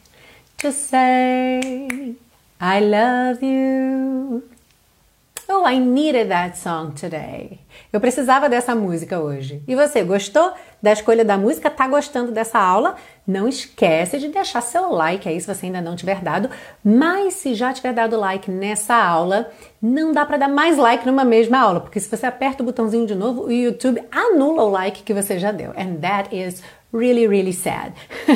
to 0.60 0.72
say 0.72 2.16
I 2.62 2.80
love 2.80 3.44
you. 3.44 4.59
Oh, 5.52 5.66
I 5.66 5.80
needed 5.80 6.30
that 6.30 6.60
song 6.60 6.92
today. 6.92 7.62
Eu 7.92 8.00
precisava 8.00 8.48
dessa 8.48 8.76
música 8.76 9.20
hoje. 9.20 9.64
E 9.68 9.76
você 9.76 10.04
gostou 10.04 10.54
da 10.80 10.94
escolha 10.94 11.26
da 11.26 11.40
música? 11.40 11.72
Tá 11.72 11.88
gostando 11.88 12.32
dessa 12.32 12.60
aula? 12.60 12.98
Não 13.26 13.48
esquece 13.48 14.20
de 14.20 14.28
deixar 14.28 14.62
seu 14.62 14.92
like 14.92 15.28
aí 15.28 15.42
se 15.42 15.48
você 15.48 15.66
ainda 15.66 15.82
não 15.82 15.96
tiver 15.96 16.22
dado. 16.22 16.52
Mas 16.84 17.34
se 17.34 17.56
já 17.56 17.74
tiver 17.74 17.94
dado 17.94 18.16
like 18.16 18.52
nessa 18.52 18.94
aula, 18.94 19.50
não 19.82 20.12
dá 20.12 20.24
para 20.24 20.38
dar 20.38 20.50
mais 20.50 20.78
like 20.78 21.04
numa 21.04 21.26
mesma 21.26 21.58
aula, 21.58 21.80
porque 21.80 22.00
se 22.00 22.16
você 22.16 22.28
aperta 22.28 22.62
o 22.62 22.66
botãozinho 22.68 23.08
de 23.08 23.16
novo, 23.16 23.46
o 23.46 23.52
YouTube 23.52 24.04
anula 24.12 24.62
o 24.62 24.70
like 24.70 25.02
que 25.02 25.16
você 25.16 25.40
já 25.40 25.52
deu. 25.52 25.72
And 25.72 25.96
that 26.02 26.30
is 26.32 26.62
really, 26.94 27.28
really 27.28 27.54
sad. 27.54 27.94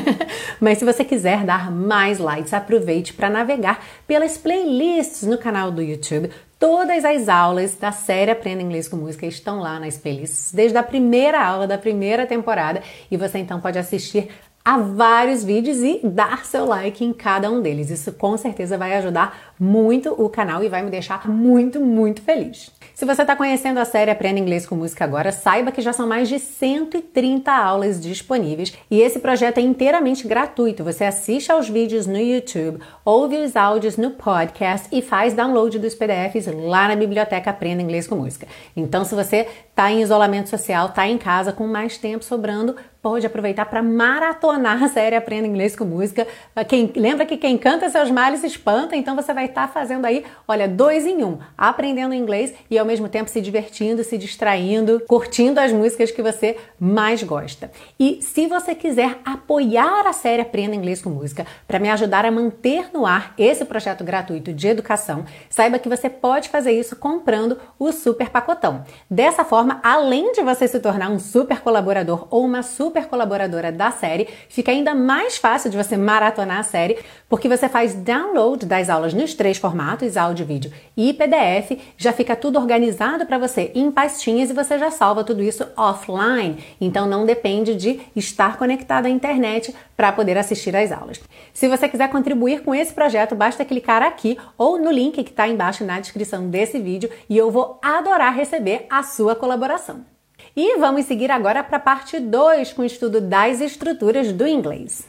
Mas 0.59 0.79
se 0.79 0.85
você 0.85 1.03
quiser 1.03 1.43
dar 1.43 1.71
mais 1.71 2.17
likes, 2.17 2.53
aproveite 2.53 3.13
para 3.13 3.29
navegar 3.29 3.83
pelas 4.07 4.35
playlists 4.35 5.23
no 5.23 5.37
canal 5.37 5.71
do 5.71 5.81
YouTube. 5.81 6.31
Todas 6.63 7.03
as 7.03 7.27
aulas 7.27 7.75
da 7.75 7.91
série 7.91 8.31
Aprenda 8.31 8.61
Inglês 8.61 8.87
com 8.87 8.95
Música 8.95 9.25
estão 9.25 9.59
lá 9.59 9.81
nas 9.81 9.97
playlists, 9.97 10.53
desde 10.53 10.77
a 10.77 10.81
primeira 10.81 11.45
aula 11.45 11.67
da 11.67 11.77
primeira 11.77 12.25
temporada, 12.25 12.81
e 13.11 13.17
você 13.17 13.39
então 13.39 13.59
pode 13.59 13.77
assistir 13.77 14.29
a 14.63 14.77
vários 14.77 15.43
vídeos 15.43 15.79
e 15.79 15.99
dar 16.01 16.45
seu 16.45 16.63
like 16.65 17.03
em 17.03 17.11
cada 17.11 17.51
um 17.51 17.61
deles. 17.61 17.89
Isso 17.89 18.13
com 18.13 18.37
certeza 18.37 18.77
vai 18.77 18.95
ajudar 18.95 19.53
muito 19.59 20.13
o 20.13 20.29
canal 20.29 20.63
e 20.63 20.69
vai 20.69 20.81
me 20.81 20.89
deixar 20.89 21.27
muito, 21.27 21.81
muito 21.81 22.21
feliz. 22.21 22.71
Se 22.93 23.05
você 23.05 23.23
está 23.23 23.35
conhecendo 23.35 23.79
a 23.79 23.85
série 23.85 24.11
Aprenda 24.11 24.39
Inglês 24.39 24.67
com 24.67 24.75
Música 24.75 25.03
agora, 25.03 25.31
saiba 25.31 25.71
que 25.71 25.81
já 25.81 25.91
são 25.91 26.05
mais 26.05 26.29
de 26.29 26.37
130 26.37 27.51
aulas 27.51 27.99
disponíveis 27.99 28.71
e 28.89 29.01
esse 29.01 29.17
projeto 29.17 29.57
é 29.57 29.61
inteiramente 29.61 30.27
gratuito. 30.27 30.83
Você 30.83 31.03
assiste 31.03 31.51
aos 31.51 31.67
vídeos 31.67 32.05
no 32.05 32.19
YouTube, 32.19 32.83
ouve 33.03 33.37
os 33.37 33.55
áudios 33.55 33.97
no 33.97 34.11
podcast 34.11 34.87
e 34.91 35.01
faz 35.01 35.33
download 35.33 35.79
dos 35.79 35.95
PDFs 35.95 36.45
lá 36.45 36.87
na 36.87 36.95
biblioteca 36.95 37.49
Aprenda 37.49 37.81
Inglês 37.81 38.05
com 38.05 38.15
Música. 38.15 38.47
Então, 38.77 39.03
se 39.03 39.15
você 39.15 39.47
está 39.71 39.91
em 39.91 40.03
isolamento 40.03 40.49
social, 40.49 40.85
está 40.85 41.07
em 41.07 41.17
casa 41.17 41.51
com 41.51 41.65
mais 41.65 41.97
tempo 41.97 42.23
sobrando, 42.23 42.75
pode 43.03 43.27
aproveitar 43.27 43.65
para 43.65 43.83
maratonar 43.83 44.81
a 44.81 44.87
série 44.87 45.13
Aprenda 45.13 45.45
Inglês 45.45 45.75
com 45.75 45.83
Música. 45.83 46.25
Quem, 46.69 46.89
lembra 46.95 47.25
que 47.25 47.35
quem 47.35 47.57
canta 47.57 47.89
seus 47.89 48.09
males 48.09 48.45
espanta, 48.45 48.95
então 48.95 49.13
você 49.13 49.33
vai 49.33 49.43
estar 49.43 49.67
tá 49.67 49.73
fazendo 49.73 50.05
aí, 50.05 50.23
olha, 50.47 50.69
dois 50.69 51.05
em 51.05 51.21
um, 51.21 51.37
aprendendo 51.57 52.13
inglês 52.13 52.53
e 52.71 52.79
ao 52.79 52.85
mesmo 52.85 53.09
tempo 53.09 53.29
se 53.29 53.41
divertindo, 53.41 54.05
se 54.05 54.17
distraindo, 54.17 55.01
curtindo 55.05 55.59
as 55.59 55.73
músicas 55.73 56.11
que 56.11 56.21
você 56.23 56.55
mais 56.79 57.21
gosta. 57.21 57.69
E 57.99 58.21
se 58.21 58.47
você 58.47 58.73
quiser 58.73 59.19
apoiar 59.25 60.07
a 60.07 60.13
série 60.13 60.41
Aprenda 60.41 60.73
Inglês 60.73 61.01
com 61.01 61.09
Música 61.09 61.45
para 61.67 61.79
me 61.79 61.89
ajudar 61.89 62.25
a 62.25 62.31
manter 62.31 62.85
no 62.93 63.05
ar 63.05 63.33
esse 63.37 63.65
projeto 63.65 64.05
gratuito 64.05 64.53
de 64.53 64.69
educação, 64.69 65.25
saiba 65.49 65.77
que 65.77 65.89
você 65.89 66.09
pode 66.09 66.47
fazer 66.47 66.71
isso 66.71 66.95
comprando 66.95 67.59
o 67.77 67.91
super 67.91 68.29
pacotão. 68.29 68.85
Dessa 69.09 69.43
forma, 69.43 69.81
além 69.83 70.31
de 70.31 70.41
você 70.41 70.69
se 70.69 70.79
tornar 70.79 71.09
um 71.09 71.19
super 71.19 71.59
colaborador 71.59 72.27
ou 72.31 72.45
uma 72.45 72.63
super 72.63 72.92
super 72.93 73.07
colaboradora 73.07 73.71
da 73.71 73.89
série, 73.89 74.27
fica 74.47 74.71
ainda 74.71 74.93
mais 74.93 75.35
fácil 75.35 75.71
de 75.71 75.75
você 75.75 75.97
maratonar 75.97 76.59
a 76.59 76.63
série, 76.63 76.99
porque 77.27 77.49
você 77.49 77.67
faz 77.67 77.95
download 77.95 78.67
das 78.67 78.87
aulas 78.87 79.15
nos 79.15 79.33
três 79.33 79.57
formatos, 79.57 80.15
áudio, 80.15 80.45
vídeo 80.45 80.71
e 80.95 81.11
PDF, 81.11 81.79
já 81.97 82.13
fica 82.13 82.35
tudo 82.35 82.59
organizado 82.59 83.25
para 83.25 83.39
você 83.39 83.71
em 83.73 83.91
pastinhas 83.91 84.51
e 84.51 84.53
você 84.53 84.77
já 84.77 84.91
salva 84.91 85.23
tudo 85.23 85.41
isso 85.41 85.65
offline. 85.75 86.63
Então 86.79 87.07
não 87.07 87.25
depende 87.25 87.73
de 87.73 87.99
estar 88.15 88.57
conectado 88.57 89.07
à 89.07 89.09
internet 89.09 89.73
para 89.97 90.11
poder 90.11 90.37
assistir 90.37 90.75
às 90.75 90.91
aulas. 90.91 91.19
Se 91.51 91.67
você 91.67 91.89
quiser 91.89 92.11
contribuir 92.11 92.61
com 92.61 92.75
esse 92.75 92.93
projeto, 92.93 93.33
basta 93.33 93.65
clicar 93.65 94.03
aqui 94.03 94.37
ou 94.55 94.77
no 94.77 94.91
link 94.91 95.23
que 95.23 95.31
está 95.31 95.47
embaixo 95.47 95.83
na 95.83 95.99
descrição 95.99 96.47
desse 96.47 96.79
vídeo 96.79 97.09
e 97.27 97.35
eu 97.35 97.49
vou 97.49 97.79
adorar 97.81 98.35
receber 98.35 98.85
a 98.87 99.01
sua 99.01 99.35
colaboração. 99.35 100.12
E 100.55 100.77
vamos 100.77 101.05
seguir 101.05 101.31
agora 101.31 101.63
para 101.63 101.77
a 101.77 101.79
parte 101.79 102.19
2 102.19 102.73
com 102.73 102.83
o 102.83 102.85
estudo 102.85 103.19
das 103.19 103.59
estruturas 103.59 104.31
do 104.31 104.47
inglês. 104.47 105.03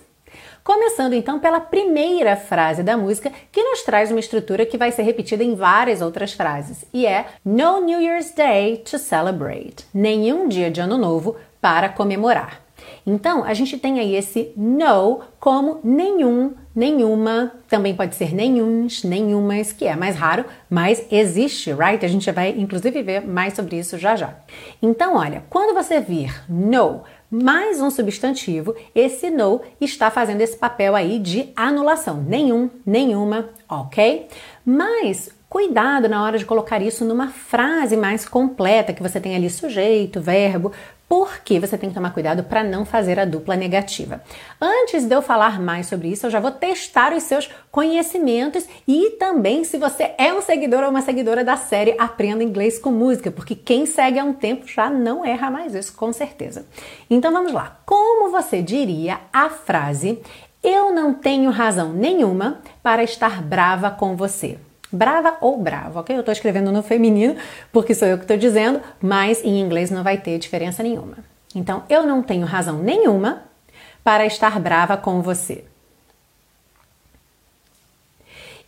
Começando 0.64 1.12
então 1.12 1.38
pela 1.38 1.60
primeira 1.60 2.34
frase 2.34 2.82
da 2.82 2.96
música, 2.96 3.30
que 3.52 3.62
nos 3.62 3.82
traz 3.82 4.10
uma 4.10 4.20
estrutura 4.20 4.64
que 4.64 4.78
vai 4.78 4.90
ser 4.90 5.02
repetida 5.02 5.44
em 5.44 5.54
várias 5.54 6.00
outras 6.00 6.32
frases, 6.32 6.86
e 6.94 7.06
é 7.06 7.26
No 7.44 7.82
New 7.82 8.00
Year's 8.00 8.30
Day 8.30 8.78
to 8.78 8.98
celebrate. 8.98 9.84
Nenhum 9.92 10.48
dia 10.48 10.70
de 10.70 10.80
ano 10.80 10.96
novo 10.96 11.36
para 11.60 11.90
comemorar. 11.90 12.62
Então, 13.06 13.44
a 13.44 13.52
gente 13.52 13.76
tem 13.76 14.00
aí 14.00 14.16
esse 14.16 14.50
no 14.56 15.20
como 15.38 15.78
nenhum, 15.84 16.54
nenhuma, 16.74 17.52
também 17.68 17.94
pode 17.94 18.14
ser 18.14 18.34
nenhuns, 18.34 19.04
nenhumas, 19.04 19.72
que 19.72 19.86
é 19.86 19.94
mais 19.94 20.16
raro, 20.16 20.44
mas 20.68 21.04
existe, 21.10 21.72
right? 21.72 22.04
A 22.04 22.08
gente 22.08 22.30
vai 22.32 22.50
inclusive 22.50 23.02
ver 23.02 23.26
mais 23.26 23.54
sobre 23.54 23.78
isso 23.78 23.96
já 23.98 24.16
já. 24.16 24.34
Então, 24.82 25.16
olha, 25.16 25.44
quando 25.48 25.74
você 25.74 26.00
vir 26.00 26.34
no 26.48 27.02
mais 27.30 27.80
um 27.80 27.90
substantivo, 27.90 28.74
esse 28.94 29.30
no 29.30 29.60
está 29.80 30.10
fazendo 30.10 30.40
esse 30.40 30.56
papel 30.56 30.94
aí 30.94 31.18
de 31.18 31.48
anulação. 31.56 32.22
Nenhum, 32.22 32.70
nenhuma, 32.86 33.48
ok? 33.68 34.28
Mas 34.64 35.30
cuidado 35.48 36.08
na 36.08 36.22
hora 36.22 36.36
de 36.36 36.44
colocar 36.44 36.82
isso 36.82 37.04
numa 37.04 37.28
frase 37.28 37.96
mais 37.96 38.28
completa, 38.28 38.92
que 38.92 39.02
você 39.02 39.20
tem 39.20 39.36
ali 39.36 39.48
sujeito, 39.48 40.20
verbo, 40.20 40.72
porque 41.08 41.61
você 41.61 41.76
tem 41.76 41.88
que 41.88 41.94
tomar 41.94 42.12
cuidado 42.12 42.44
para 42.44 42.64
não 42.64 42.84
fazer 42.84 43.18
a 43.18 43.25
dupla 43.25 43.56
negativa. 43.56 44.23
Antes 44.61 45.04
de 45.04 45.14
eu 45.14 45.23
falar 45.23 45.61
mais 45.61 45.87
sobre 45.87 46.08
isso, 46.08 46.26
eu 46.26 46.30
já 46.30 46.40
vou 46.40 46.50
testar 46.50 47.12
os 47.12 47.23
seus 47.23 47.49
conhecimentos 47.70 48.66
e 48.87 49.11
também 49.18 49.64
se 49.64 49.78
você 49.78 50.12
é 50.18 50.32
um 50.32 50.40
seguidor 50.40 50.82
ou 50.82 50.90
uma 50.90 51.02
seguidora 51.02 51.44
da 51.44 51.56
série 51.56 51.94
Aprenda 51.99 52.42
Inglês 52.42 52.78
com 52.78 52.90
Música, 52.90 53.30
porque 53.30 53.54
quem 53.54 53.87
segue 53.87 54.18
há 54.18 54.25
um 54.25 54.32
tempo 54.32 54.66
já 54.66 54.88
não 54.88 55.25
erra 55.25 55.50
mais 55.50 55.75
isso, 55.75 55.94
com 55.94 56.12
certeza. 56.12 56.66
Então 57.08 57.32
vamos 57.32 57.52
lá. 57.52 57.78
Como 57.84 58.30
você 58.30 58.62
diria 58.62 59.20
a 59.32 59.49
frase 59.49 60.20
Eu 60.62 60.94
não 60.94 61.12
tenho 61.12 61.50
razão 61.50 61.92
nenhuma 61.92 62.62
para 62.82 63.04
estar 63.04 63.42
brava 63.42 63.90
com 63.90 64.16
você? 64.16 64.58
Brava 64.94 65.36
ou 65.40 65.58
bravo, 65.58 66.00
ok? 66.00 66.14
Eu 66.14 66.20
estou 66.20 66.32
escrevendo 66.32 66.72
no 66.72 66.82
feminino 66.82 67.36
porque 67.72 67.94
sou 67.94 68.08
eu 68.08 68.16
que 68.16 68.24
estou 68.24 68.36
dizendo, 68.36 68.80
mas 69.00 69.44
em 69.44 69.60
inglês 69.60 69.90
não 69.90 70.02
vai 70.02 70.18
ter 70.18 70.38
diferença 70.38 70.82
nenhuma. 70.82 71.18
Então, 71.54 71.84
eu 71.88 72.04
não 72.04 72.22
tenho 72.22 72.46
razão 72.46 72.78
nenhuma 72.78 73.42
para 74.02 74.26
estar 74.26 74.58
brava 74.60 74.96
com 74.96 75.22
você. 75.22 75.64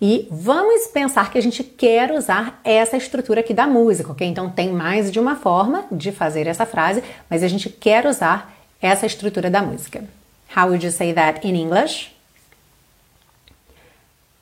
E 0.01 0.29
vamos 0.31 0.89
pensar 0.89 1.31
que 1.31 1.39
a 1.39 1.43
gente 1.43 1.65
quer 1.65 2.11
usar 2.13 2.61
essa 2.63 2.97
estrutura 2.97 3.41
aqui 3.41 3.55
da 3.55 3.67
música, 3.67 4.13
ok? 4.13 4.27
Então 4.27 4.51
tem 4.51 4.71
mais 4.71 5.11
de 5.11 5.19
uma 5.19 5.37
forma 5.37 5.85
de 5.91 6.13
fazer 6.13 6.47
essa 6.47 6.67
frase, 6.67 7.03
mas 7.31 7.43
a 7.43 7.49
gente 7.49 7.71
quer 7.71 8.07
usar 8.07 8.55
essa 8.81 9.07
estrutura 9.07 9.51
da 9.51 9.63
música. 9.63 10.05
How 10.55 10.67
would 10.67 10.85
you 10.85 10.93
say 10.93 11.15
that 11.15 11.47
in 11.47 11.55
English? 11.55 12.15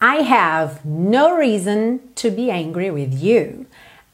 I 0.06 0.16
have 0.16 0.84
no 0.84 1.34
reason 1.34 1.98
to 2.16 2.30
be 2.30 2.50
angry 2.50 2.90
with 2.90 3.22
you. 3.22 3.64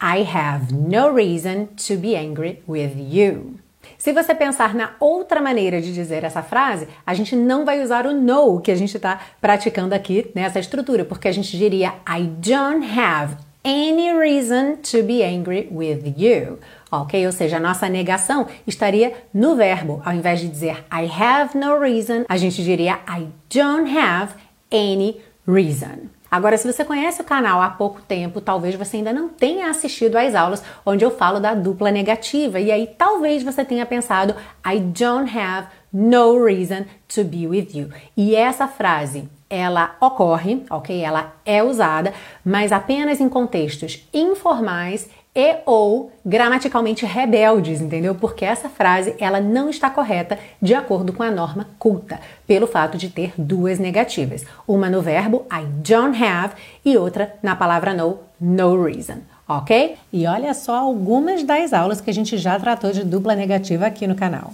I 0.01 0.23
have 0.23 0.73
no 0.73 1.11
reason 1.11 1.67
to 1.89 1.97
be 1.97 2.15
angry 2.15 2.63
with 2.65 2.93
you. 2.97 3.59
Se 3.99 4.13
você 4.13 4.33
pensar 4.33 4.73
na 4.73 4.93
outra 5.01 5.41
maneira 5.41 5.83
de 5.83 5.93
dizer 5.93 6.23
essa 6.23 6.45
frase, 6.45 6.87
a 7.05 7.13
gente 7.13 7.35
não 7.35 7.65
vai 7.65 7.83
usar 7.83 8.07
o 8.07 8.15
no 8.15 8.61
que 8.61 8.71
a 8.71 8.77
gente 8.77 8.95
está 8.95 9.21
praticando 9.41 9.93
aqui 9.93 10.31
nessa 10.33 10.61
estrutura, 10.61 11.05
porque 11.05 11.27
a 11.27 11.33
gente 11.33 11.59
diria 11.59 11.95
I 12.09 12.23
don't 12.23 12.87
have 12.97 13.37
any 13.65 14.13
reason 14.13 14.77
to 14.93 15.03
be 15.03 15.25
angry 15.25 15.67
with 15.73 16.15
you. 16.17 16.61
Ok? 16.93 17.27
Ou 17.27 17.33
seja, 17.33 17.57
a 17.57 17.61
nossa 17.61 17.89
negação 17.89 18.47
estaria 18.65 19.13
no 19.35 19.57
verbo. 19.57 20.01
Ao 20.05 20.15
invés 20.15 20.39
de 20.39 20.47
dizer 20.47 20.85
I 20.93 21.11
have 21.11 21.59
no 21.59 21.81
reason, 21.81 22.27
a 22.29 22.37
gente 22.37 22.63
diria 22.63 23.01
I 23.09 23.27
don't 23.53 23.91
have 23.99 24.35
any 24.71 25.17
reason 25.17 25.30
reason. 25.47 26.09
Agora, 26.31 26.57
se 26.57 26.71
você 26.71 26.85
conhece 26.85 27.21
o 27.21 27.25
canal 27.25 27.61
há 27.61 27.69
pouco 27.71 28.01
tempo, 28.03 28.41
talvez 28.41 28.77
você 28.77 28.99
ainda 28.99 29.13
não 29.13 29.29
tenha 29.29 29.69
assistido 29.69 30.17
às 30.17 30.35
aulas 30.35 30.63
onde 30.87 31.05
eu 31.05 31.11
falo 31.11 31.41
da 31.41 31.55
dupla 31.55 31.91
negativa, 31.91 32.61
e 32.61 32.71
aí 32.71 32.87
talvez 32.87 33.43
você 33.43 33.65
tenha 33.65 33.85
pensado 33.85 34.37
I 34.65 34.79
don't 34.79 35.37
have 35.37 35.67
no 35.93 36.45
reason 36.45 36.85
to 37.09 37.25
be 37.25 37.49
with 37.49 37.71
you. 37.75 37.91
E 38.17 38.37
essa 38.37 38.69
frase, 38.69 39.29
ela 39.49 39.97
ocorre, 40.01 40.63
ok? 40.71 41.01
Ela 41.03 41.35
é 41.45 41.65
usada, 41.65 42.15
mas 42.45 42.71
apenas 42.71 43.21
em 43.21 43.29
contextos 43.29 44.09
informais 44.15 45.11
e 45.35 45.59
ou 45.65 46.11
gramaticalmente 46.25 47.07
rebeldes, 47.07 47.81
entendeu? 47.81 48.15
Porque 48.15 48.45
essa 48.45 48.69
frase 48.69 49.15
ela 49.19 49.41
não 49.41 49.71
está 49.71 49.89
correta 49.89 50.39
de 50.61 50.75
acordo 50.75 51.13
com 51.13 51.23
a 51.23 51.31
norma 51.31 51.69
culta, 51.79 52.21
pelo 52.47 52.67
fato 52.67 52.99
de 52.99 53.09
ter 53.09 53.33
duas 53.39 53.79
negativas, 53.79 54.45
uma 54.67 54.91
no 54.91 55.01
verbo 55.01 55.47
I 55.53 55.65
don't 55.65 56.23
have 56.23 56.55
e 56.85 56.97
outra 56.97 57.35
na 57.43 57.55
palavra 57.55 57.95
no, 57.95 58.19
no 58.41 58.83
reason. 58.85 59.19
Ok? 59.49 59.97
E 60.13 60.27
olha 60.27 60.55
só 60.55 60.77
algumas 60.77 61.43
das 61.43 61.73
aulas 61.73 62.01
que 62.01 62.11
a 62.11 62.15
gente 62.15 62.39
já 62.39 62.59
tratou 62.59 62.93
de 62.93 63.05
dupla 63.05 63.35
negativa 63.35 63.87
aqui 63.87 64.07
no 64.07 64.15
canal. 64.15 64.53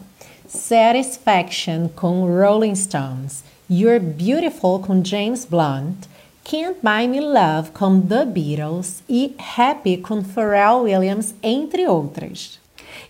Satisfaction 0.48 1.88
com 1.94 2.26
Rolling 2.26 2.74
Stones, 2.74 3.44
You're 3.70 3.98
Beautiful 3.98 4.78
com 4.78 5.04
James 5.04 5.44
Blunt, 5.44 5.96
Can't 6.48 6.78
Buy 6.80 7.08
Me 7.08 7.18
Love 7.18 7.72
com 7.72 8.00
The 8.00 8.24
Beatles 8.24 9.02
e 9.08 9.34
Happy 9.58 9.96
com 9.96 10.22
Pharrell 10.22 10.82
Williams, 10.82 11.34
entre 11.42 11.88
outras. 11.88 12.60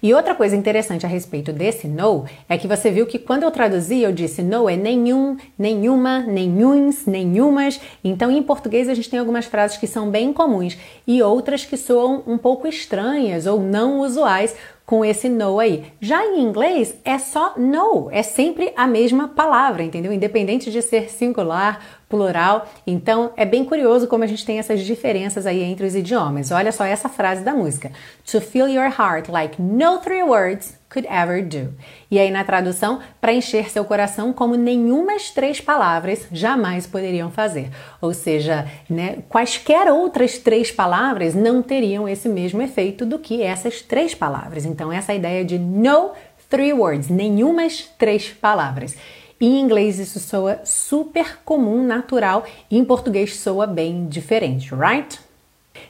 E 0.03 0.15
outra 0.15 0.35
coisa 0.35 0.57
interessante 0.57 1.05
a 1.05 1.09
respeito 1.09 1.53
desse 1.53 1.87
no 1.87 2.25
é 2.49 2.57
que 2.57 2.67
você 2.67 2.91
viu 2.91 3.07
que 3.07 3.19
quando 3.19 3.43
eu 3.43 3.51
traduzi 3.51 4.01
eu 4.01 4.11
disse 4.11 4.43
no 4.43 4.71
é 4.71 4.75
nenhum, 4.75 5.37
nenhuma, 5.59 6.21
nenhuns, 6.21 7.05
nenhumas. 7.05 7.79
Então 8.03 8.31
em 8.31 8.43
português 8.43 8.89
a 8.89 8.95
gente 8.95 9.11
tem 9.11 9.19
algumas 9.19 9.45
frases 9.45 9.77
que 9.77 9.87
são 9.87 10.11
bem 10.11 10.33
comuns 10.33 10.79
e 11.07 11.23
outras 11.23 11.63
que 11.63 11.77
soam 11.77 12.23
um 12.27 12.39
pouco 12.39 12.67
estranhas 12.67 13.45
ou 13.45 13.61
não 13.61 14.01
usuais 14.01 14.57
com 14.87 15.05
esse 15.05 15.29
no 15.29 15.59
aí. 15.59 15.93
Já 16.01 16.25
em 16.25 16.41
inglês 16.41 16.95
é 17.05 17.19
só 17.19 17.55
no, 17.57 18.09
é 18.13 18.23
sempre 18.23 18.73
a 18.77 18.87
mesma 18.87 19.27
palavra, 19.27 19.83
entendeu? 19.83 20.13
Independente 20.13 20.71
de 20.71 20.81
ser 20.81 21.11
singular, 21.11 21.81
plural. 22.09 22.69
Então 22.87 23.33
é 23.37 23.45
bem 23.45 23.65
curioso 23.65 24.07
como 24.07 24.23
a 24.23 24.27
gente 24.29 24.47
tem 24.47 24.61
essas 24.61 24.81
diferenças 24.81 25.45
aí 25.45 25.63
entre 25.63 25.85
os 25.85 25.97
idiomas. 25.97 26.53
Olha 26.53 26.71
só 26.71 26.85
essa 26.85 27.09
frase 27.09 27.43
da 27.43 27.53
música: 27.53 27.91
To 28.31 28.41
fill 28.41 28.69
your 28.69 28.87
heart 28.87 29.29
like 29.29 29.61
no 29.61 29.99
three 29.99 30.23
words 30.23 30.79
could 30.97 31.07
ever 31.11 31.47
do. 31.47 31.75
E 32.11 32.19
aí 32.19 32.31
na 32.31 32.43
tradução, 32.43 33.01
para 33.21 33.35
encher 33.35 33.71
seu 33.71 33.85
coração 33.85 34.33
como 34.33 34.55
nenhumas 34.55 35.31
três 35.31 35.61
palavras 35.61 36.27
jamais 36.33 36.87
poderiam 36.87 37.31
fazer. 37.31 37.69
Ou 38.01 38.15
seja, 38.15 38.67
né, 38.89 39.19
quaisquer 39.29 39.93
outras 39.93 40.39
três 40.39 40.71
palavras 40.71 41.35
não 41.35 41.61
teriam 41.63 42.09
esse 42.09 42.29
mesmo 42.29 42.63
efeito 42.63 43.05
do 43.05 43.19
que 43.19 43.43
essas 43.43 43.83
três 43.83 44.15
palavras. 44.15 44.65
Então 44.65 44.91
essa 44.91 45.13
ideia 45.13 45.45
de 45.45 45.59
no 45.59 46.13
three 46.49 46.73
words, 46.73 47.09
nenhumas 47.09 47.91
três 47.99 48.31
palavras. 48.31 48.97
Em 49.39 49.61
inglês 49.61 49.99
isso 49.99 50.19
soa 50.19 50.61
super 50.65 51.41
comum, 51.45 51.85
natural, 51.85 52.47
e 52.71 52.79
em 52.79 52.85
português 52.85 53.37
soa 53.37 53.67
bem 53.67 54.07
diferente, 54.07 54.75
right? 54.75 55.26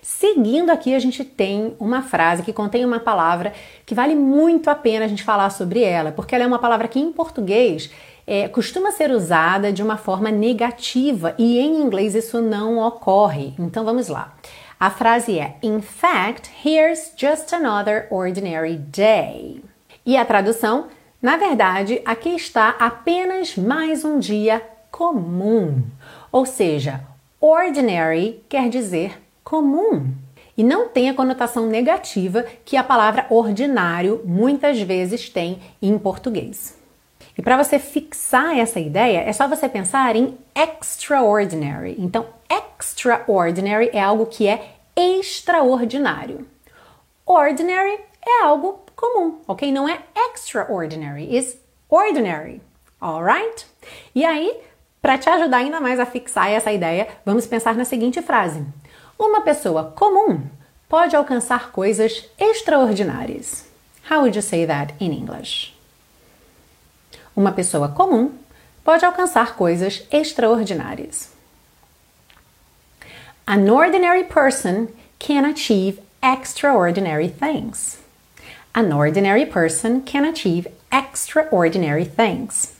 Seguindo 0.00 0.70
aqui, 0.70 0.94
a 0.94 0.98
gente 0.98 1.24
tem 1.24 1.74
uma 1.78 2.02
frase 2.02 2.42
que 2.42 2.52
contém 2.52 2.84
uma 2.84 3.00
palavra 3.00 3.52
que 3.84 3.94
vale 3.94 4.14
muito 4.14 4.68
a 4.70 4.74
pena 4.74 5.04
a 5.04 5.08
gente 5.08 5.24
falar 5.24 5.50
sobre 5.50 5.82
ela, 5.82 6.12
porque 6.12 6.34
ela 6.34 6.44
é 6.44 6.46
uma 6.46 6.58
palavra 6.58 6.88
que 6.88 6.98
em 6.98 7.12
português 7.12 7.90
é, 8.26 8.48
costuma 8.48 8.90
ser 8.90 9.10
usada 9.10 9.72
de 9.72 9.82
uma 9.82 9.96
forma 9.96 10.30
negativa 10.30 11.34
e 11.38 11.58
em 11.58 11.80
inglês 11.80 12.14
isso 12.14 12.42
não 12.42 12.78
ocorre. 12.78 13.54
Então 13.58 13.84
vamos 13.84 14.08
lá. 14.08 14.34
A 14.78 14.90
frase 14.90 15.38
é: 15.38 15.56
In 15.62 15.80
fact, 15.80 16.50
here's 16.64 17.12
just 17.16 17.52
another 17.52 18.06
ordinary 18.10 18.76
day. 18.76 19.62
E 20.04 20.16
a 20.16 20.24
tradução: 20.24 20.88
Na 21.22 21.36
verdade, 21.36 22.02
aqui 22.04 22.30
está 22.30 22.76
apenas 22.78 23.56
mais 23.56 24.04
um 24.04 24.18
dia 24.18 24.62
comum. 24.90 25.82
Ou 26.30 26.44
seja, 26.44 27.00
ordinary 27.40 28.42
quer 28.48 28.68
dizer 28.68 29.22
comum 29.46 30.12
e 30.58 30.64
não 30.64 30.88
tem 30.88 31.08
a 31.08 31.14
conotação 31.14 31.68
negativa 31.68 32.44
que 32.64 32.76
a 32.76 32.82
palavra 32.82 33.26
ordinário 33.30 34.20
muitas 34.24 34.80
vezes 34.80 35.30
tem 35.30 35.60
em 35.80 35.96
português. 35.96 36.76
E 37.38 37.42
para 37.42 37.56
você 37.56 37.78
fixar 37.78 38.58
essa 38.58 38.80
ideia, 38.80 39.20
é 39.20 39.32
só 39.32 39.46
você 39.46 39.68
pensar 39.68 40.16
em 40.16 40.36
extraordinary. 40.52 41.94
Então, 41.96 42.26
extraordinary 42.50 43.90
é 43.92 44.02
algo 44.02 44.26
que 44.26 44.48
é 44.48 44.72
extraordinário. 44.96 46.44
Ordinary 47.24 48.00
é 48.26 48.42
algo 48.42 48.80
comum, 48.96 49.38
ok? 49.46 49.70
Não 49.70 49.88
é 49.88 50.00
extraordinary, 50.32 51.36
is 51.36 51.56
ordinary, 51.88 52.60
alright? 53.00 53.64
E 54.12 54.24
aí, 54.24 54.58
para 55.00 55.18
te 55.18 55.30
ajudar 55.30 55.58
ainda 55.58 55.80
mais 55.80 56.00
a 56.00 56.06
fixar 56.06 56.50
essa 56.50 56.72
ideia, 56.72 57.06
vamos 57.24 57.46
pensar 57.46 57.76
na 57.76 57.84
seguinte 57.84 58.20
frase: 58.22 58.64
uma 59.18 59.40
pessoa 59.40 59.92
comum 59.96 60.42
pode 60.88 61.16
alcançar 61.16 61.70
coisas 61.72 62.28
extraordinárias. 62.38 63.64
How 64.10 64.20
would 64.20 64.36
you 64.36 64.42
say 64.42 64.66
that 64.66 64.94
in 65.00 65.12
English? 65.12 65.74
Uma 67.34 67.52
pessoa 67.52 67.88
comum 67.88 68.32
pode 68.84 69.04
alcançar 69.04 69.56
coisas 69.56 70.06
extraordinárias. 70.12 71.30
An 73.46 73.68
ordinary 73.70 74.24
person 74.24 74.88
can 75.18 75.44
achieve 75.44 76.00
extraordinary 76.22 77.28
things. 77.28 77.98
An 78.74 78.92
ordinary 78.92 79.46
person 79.46 80.02
can 80.02 80.24
achieve 80.24 80.68
extraordinary 80.92 82.04
things. 82.04 82.75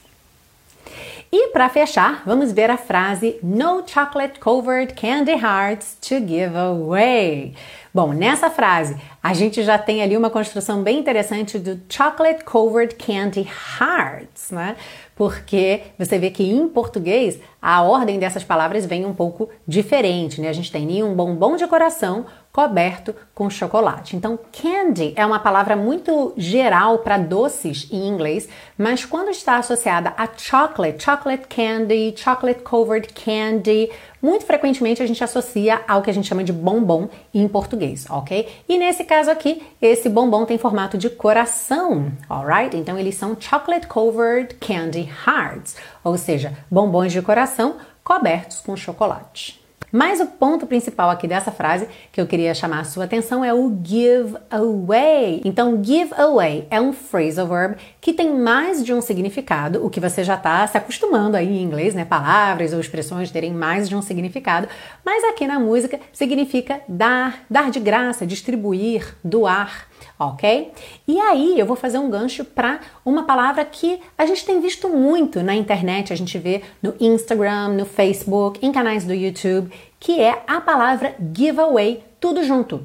E 1.33 1.49
para 1.49 1.69
fechar, 1.69 2.23
vamos 2.25 2.53
ver 2.53 2.71
a 2.71 2.77
frase 2.77 3.39
No 3.43 3.83
chocolate 3.85 4.39
covered 4.39 4.95
candy 4.95 5.33
hearts 5.33 5.99
to 6.01 6.17
give 6.25 6.57
away. 6.57 7.53
Bom, 7.93 8.13
nessa 8.13 8.49
frase 8.49 8.97
a 9.21 9.35
gente 9.35 9.65
já 9.65 9.77
tem 9.77 10.03
ali 10.03 10.17
uma 10.17 10.31
construção 10.31 10.83
bem 10.83 11.01
interessante 11.01 11.59
do 11.59 11.81
chocolate 11.89 12.45
covered 12.45 12.95
candy 12.95 13.49
hearts, 13.81 14.53
né? 14.53 14.77
Porque 15.17 15.81
você 15.99 16.17
vê 16.17 16.31
que 16.31 16.45
em 16.45 16.69
português 16.69 17.41
a 17.61 17.83
ordem 17.83 18.21
dessas 18.21 18.45
palavras 18.45 18.87
vem 18.87 19.05
um 19.05 19.15
pouco 19.15 19.49
diferente, 19.67 20.41
né? 20.41 20.49
A 20.49 20.53
gente 20.53 20.71
tem 20.71 21.03
um 21.03 21.15
bombom 21.15 21.57
de 21.57 21.67
coração 21.67 22.27
coberto 22.57 23.15
com 23.35 23.51
chocolate. 23.51 24.17
Então, 24.17 24.39
candy 24.51 25.13
é 25.15 25.27
uma 25.27 25.39
palavra 25.39 25.77
muito 25.77 26.33
geral 26.39 27.01
para 27.01 27.19
doces 27.19 27.87
em 27.93 28.09
inglês, 28.09 28.49
mas 28.79 29.05
quando 29.05 29.29
está 29.29 29.59
associada 29.59 30.15
a 30.17 30.27
chocolate, 30.35 31.05
chocolate 31.05 31.47
candy, 31.49 32.15
chocolate 32.17 32.63
covered 32.63 33.13
candy, 33.13 33.91
muito 34.23 34.47
frequentemente 34.47 35.03
a 35.03 35.07
gente 35.07 35.23
associa 35.23 35.83
ao 35.87 36.01
que 36.01 36.09
a 36.09 36.15
gente 36.15 36.27
chama 36.27 36.43
de 36.43 36.51
bombom 36.51 37.11
em 37.35 37.47
português, 37.47 38.07
ok? 38.09 38.49
E 38.67 38.79
nesse 38.79 39.05
caso 39.05 39.31
aqui, 39.31 39.63
esse 39.83 40.09
bombom 40.09 40.47
tem 40.47 40.57
formato 40.57 40.97
de 40.97 41.11
coração, 41.11 42.11
alright? 42.27 42.75
Então 42.75 42.99
eles 42.99 43.17
são 43.17 43.37
chocolate 43.39 43.87
covered 43.87 44.55
candy 44.55 45.07
hearts, 45.27 45.77
ou 46.03 46.17
seja, 46.17 46.55
bombons 46.71 47.13
de 47.13 47.21
coração 47.21 47.77
cobertos 48.03 48.63
com 48.63 48.75
chocolate. 48.75 49.66
Mas 49.93 50.21
o 50.21 50.27
ponto 50.27 50.67
principal 50.67 51.11
aqui 51.11 51.29
dessa 51.29 51.51
frase 51.51 51.89
que 52.13 52.21
eu 52.21 52.27
queria 52.27 52.55
chamar 52.55 52.81
a 52.81 52.85
sua 52.85 53.05
atenção 53.05 53.45
é 53.45 53.55
o 53.55 53.77
give 53.83 54.37
away. 54.51 55.41
Então, 55.45 55.83
give 55.83 56.13
away 56.15 56.67
é 56.71 56.81
um 56.81 56.93
phrasal 56.93 57.47
verb 57.47 57.77
que 58.01 58.13
tem 58.13 58.35
mais 58.35 58.85
de 58.85 58.93
um 58.93 59.01
significado, 59.01 59.85
o 59.85 59.91
que 59.91 60.01
você 60.01 60.25
já 60.25 60.35
está 60.35 60.67
se 60.67 60.77
acostumando 60.77 61.37
aí 61.37 61.49
em 61.49 61.63
inglês, 61.63 61.95
né? 61.95 62.05
Palavras 62.05 62.73
ou 62.73 62.81
expressões 62.81 63.31
terem 63.31 63.53
mais 63.53 63.89
de 63.89 63.97
um 63.97 64.03
significado, 64.03 64.69
mas 65.05 65.25
aqui 65.25 65.47
na 65.47 65.59
música 65.59 66.01
significa 66.13 66.81
dar, 66.89 67.45
dar 67.49 67.71
de 67.71 67.81
graça, 67.81 68.27
distribuir, 68.27 69.17
doar 69.23 69.89
ok? 70.19 70.73
E 71.07 71.21
aí 71.21 71.59
eu 71.59 71.67
vou 71.67 71.77
fazer 71.77 71.99
um 71.99 72.09
gancho 72.09 72.45
para 72.45 72.81
uma 73.05 73.25
palavra 73.25 73.65
que 73.65 74.01
a 74.17 74.27
gente 74.27 74.45
tem 74.45 74.61
visto 74.61 74.89
muito 74.89 75.43
na 75.43 75.55
internet, 75.55 76.13
a 76.13 76.17
gente 76.17 76.39
vê 76.39 76.63
no 76.83 76.95
Instagram, 76.99 77.69
no 77.69 77.85
Facebook, 77.85 78.65
em 78.65 78.73
canais 78.73 79.05
do 79.05 79.13
YouTube, 79.13 79.71
que 80.01 80.21
é 80.21 80.43
a 80.47 80.61
palavra 80.61 81.15
giveaway, 81.35 82.03
tudo 82.21 82.43
junto. 82.43 82.85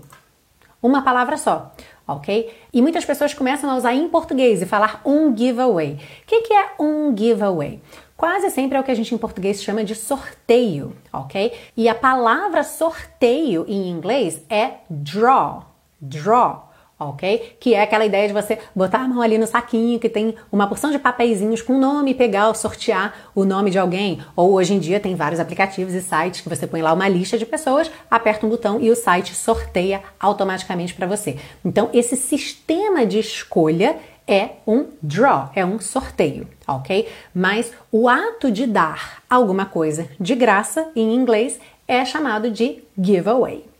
Uma 0.81 1.03
palavra 1.03 1.37
só, 1.37 1.71
ok? 2.07 2.51
E 2.73 2.81
muitas 2.81 3.05
pessoas 3.05 3.33
começam 3.33 3.69
a 3.69 3.75
usar 3.75 3.93
em 3.93 4.09
português 4.09 4.61
e 4.61 4.65
falar 4.65 5.01
um 5.05 5.35
giveaway. 5.35 5.93
O 5.93 6.25
que, 6.25 6.41
que 6.41 6.53
é 6.53 6.71
um 6.79 7.15
giveaway? 7.15 7.79
Quase 8.17 8.51
sempre 8.51 8.77
é 8.77 8.79
o 8.79 8.83
que 8.83 8.91
a 8.91 8.95
gente 8.95 9.13
em 9.15 9.17
português 9.17 9.63
chama 9.63 9.83
de 9.83 9.95
sorteio, 9.95 10.95
ok? 11.11 11.53
E 11.75 11.89
a 11.89 11.95
palavra 11.95 12.63
sorteio 12.63 13.65
em 13.67 13.89
inglês 13.89 14.43
é 14.49 14.73
draw. 14.89 15.65
Draw 15.99 16.70
ok? 17.09 17.55
Que 17.59 17.73
é 17.73 17.81
aquela 17.81 18.05
ideia 18.05 18.27
de 18.27 18.33
você 18.33 18.59
botar 18.75 18.99
a 18.99 19.07
mão 19.07 19.21
ali 19.21 19.37
no 19.37 19.47
saquinho 19.47 19.99
que 19.99 20.09
tem 20.09 20.35
uma 20.51 20.67
porção 20.67 20.91
de 20.91 20.99
papeizinhos 20.99 21.61
com 21.61 21.77
nome, 21.77 22.13
pegar, 22.13 22.53
sortear 22.53 23.13
o 23.33 23.43
nome 23.43 23.71
de 23.71 23.79
alguém. 23.79 24.19
Ou 24.35 24.53
hoje 24.53 24.73
em 24.73 24.79
dia 24.79 24.99
tem 24.99 25.15
vários 25.15 25.39
aplicativos 25.39 25.93
e 25.93 26.01
sites 26.01 26.41
que 26.41 26.49
você 26.49 26.67
põe 26.67 26.81
lá 26.81 26.93
uma 26.93 27.07
lista 27.07 27.37
de 27.37 27.45
pessoas, 27.45 27.89
aperta 28.09 28.45
um 28.45 28.49
botão 28.49 28.79
e 28.79 28.89
o 28.89 28.95
site 28.95 29.33
sorteia 29.33 30.01
automaticamente 30.19 30.93
para 30.93 31.07
você. 31.07 31.37
Então, 31.63 31.89
esse 31.93 32.15
sistema 32.15 33.05
de 33.05 33.19
escolha 33.19 33.97
é 34.27 34.51
um 34.67 34.85
draw, 35.01 35.49
é 35.55 35.65
um 35.65 35.79
sorteio, 35.79 36.47
ok? 36.67 37.07
Mas 37.33 37.71
o 37.91 38.07
ato 38.07 38.51
de 38.51 38.65
dar 38.65 39.23
alguma 39.29 39.65
coisa 39.65 40.07
de 40.19 40.35
graça 40.35 40.89
em 40.95 41.13
inglês 41.13 41.59
é 41.87 42.05
chamado 42.05 42.49
de 42.49 42.83
giveaway. 42.97 43.70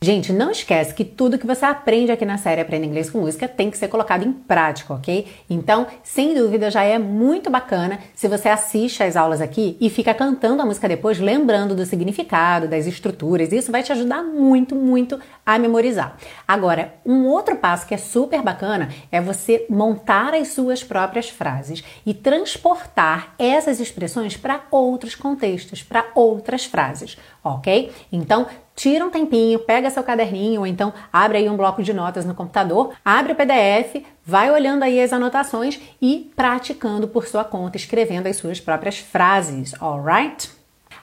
Gente, 0.00 0.32
não 0.32 0.52
esquece 0.52 0.94
que 0.94 1.04
tudo 1.04 1.36
que 1.36 1.46
você 1.46 1.64
aprende 1.64 2.12
aqui 2.12 2.24
na 2.24 2.38
série 2.38 2.60
Aprenda 2.60 2.86
Inglês 2.86 3.10
com 3.10 3.18
Música 3.18 3.48
tem 3.48 3.68
que 3.68 3.76
ser 3.76 3.88
colocado 3.88 4.24
em 4.24 4.32
prática, 4.32 4.94
ok? 4.94 5.26
Então, 5.50 5.88
sem 6.04 6.36
dúvida, 6.36 6.70
já 6.70 6.84
é 6.84 7.00
muito 7.00 7.50
bacana 7.50 7.98
se 8.14 8.28
você 8.28 8.48
assiste 8.48 9.02
às 9.02 9.16
aulas 9.16 9.40
aqui 9.40 9.76
e 9.80 9.90
fica 9.90 10.14
cantando 10.14 10.62
a 10.62 10.64
música 10.64 10.88
depois, 10.88 11.18
lembrando 11.18 11.74
do 11.74 11.84
significado, 11.84 12.68
das 12.68 12.86
estruturas. 12.86 13.50
Isso 13.50 13.72
vai 13.72 13.82
te 13.82 13.90
ajudar 13.90 14.22
muito, 14.22 14.76
muito 14.76 15.18
a 15.44 15.58
memorizar. 15.58 16.16
Agora, 16.46 16.94
um 17.04 17.26
outro 17.26 17.56
passo 17.56 17.84
que 17.84 17.94
é 17.94 17.98
super 17.98 18.40
bacana 18.40 18.90
é 19.10 19.20
você 19.20 19.66
montar 19.68 20.32
as 20.32 20.48
suas 20.48 20.84
próprias 20.84 21.28
frases 21.28 21.82
e 22.06 22.14
transportar 22.14 23.34
essas 23.36 23.80
expressões 23.80 24.36
para 24.36 24.60
outros 24.70 25.16
contextos, 25.16 25.82
para 25.82 26.06
outras 26.14 26.66
frases, 26.66 27.18
ok? 27.56 27.90
Então, 28.12 28.46
tira 28.74 29.04
um 29.04 29.10
tempinho, 29.10 29.58
pega 29.58 29.90
seu 29.90 30.02
caderninho 30.02 30.60
ou 30.60 30.66
então 30.66 30.92
abre 31.12 31.38
aí 31.38 31.48
um 31.48 31.56
bloco 31.56 31.82
de 31.82 31.92
notas 31.92 32.24
no 32.24 32.34
computador, 32.34 32.92
abre 33.04 33.32
o 33.32 33.36
PDF, 33.36 34.04
vai 34.24 34.50
olhando 34.50 34.84
aí 34.84 35.02
as 35.02 35.12
anotações 35.12 35.80
e 36.00 36.30
praticando 36.36 37.08
por 37.08 37.26
sua 37.26 37.44
conta, 37.44 37.76
escrevendo 37.76 38.28
as 38.28 38.36
suas 38.36 38.60
próprias 38.60 38.98
frases, 38.98 39.74
alright? 39.80 40.58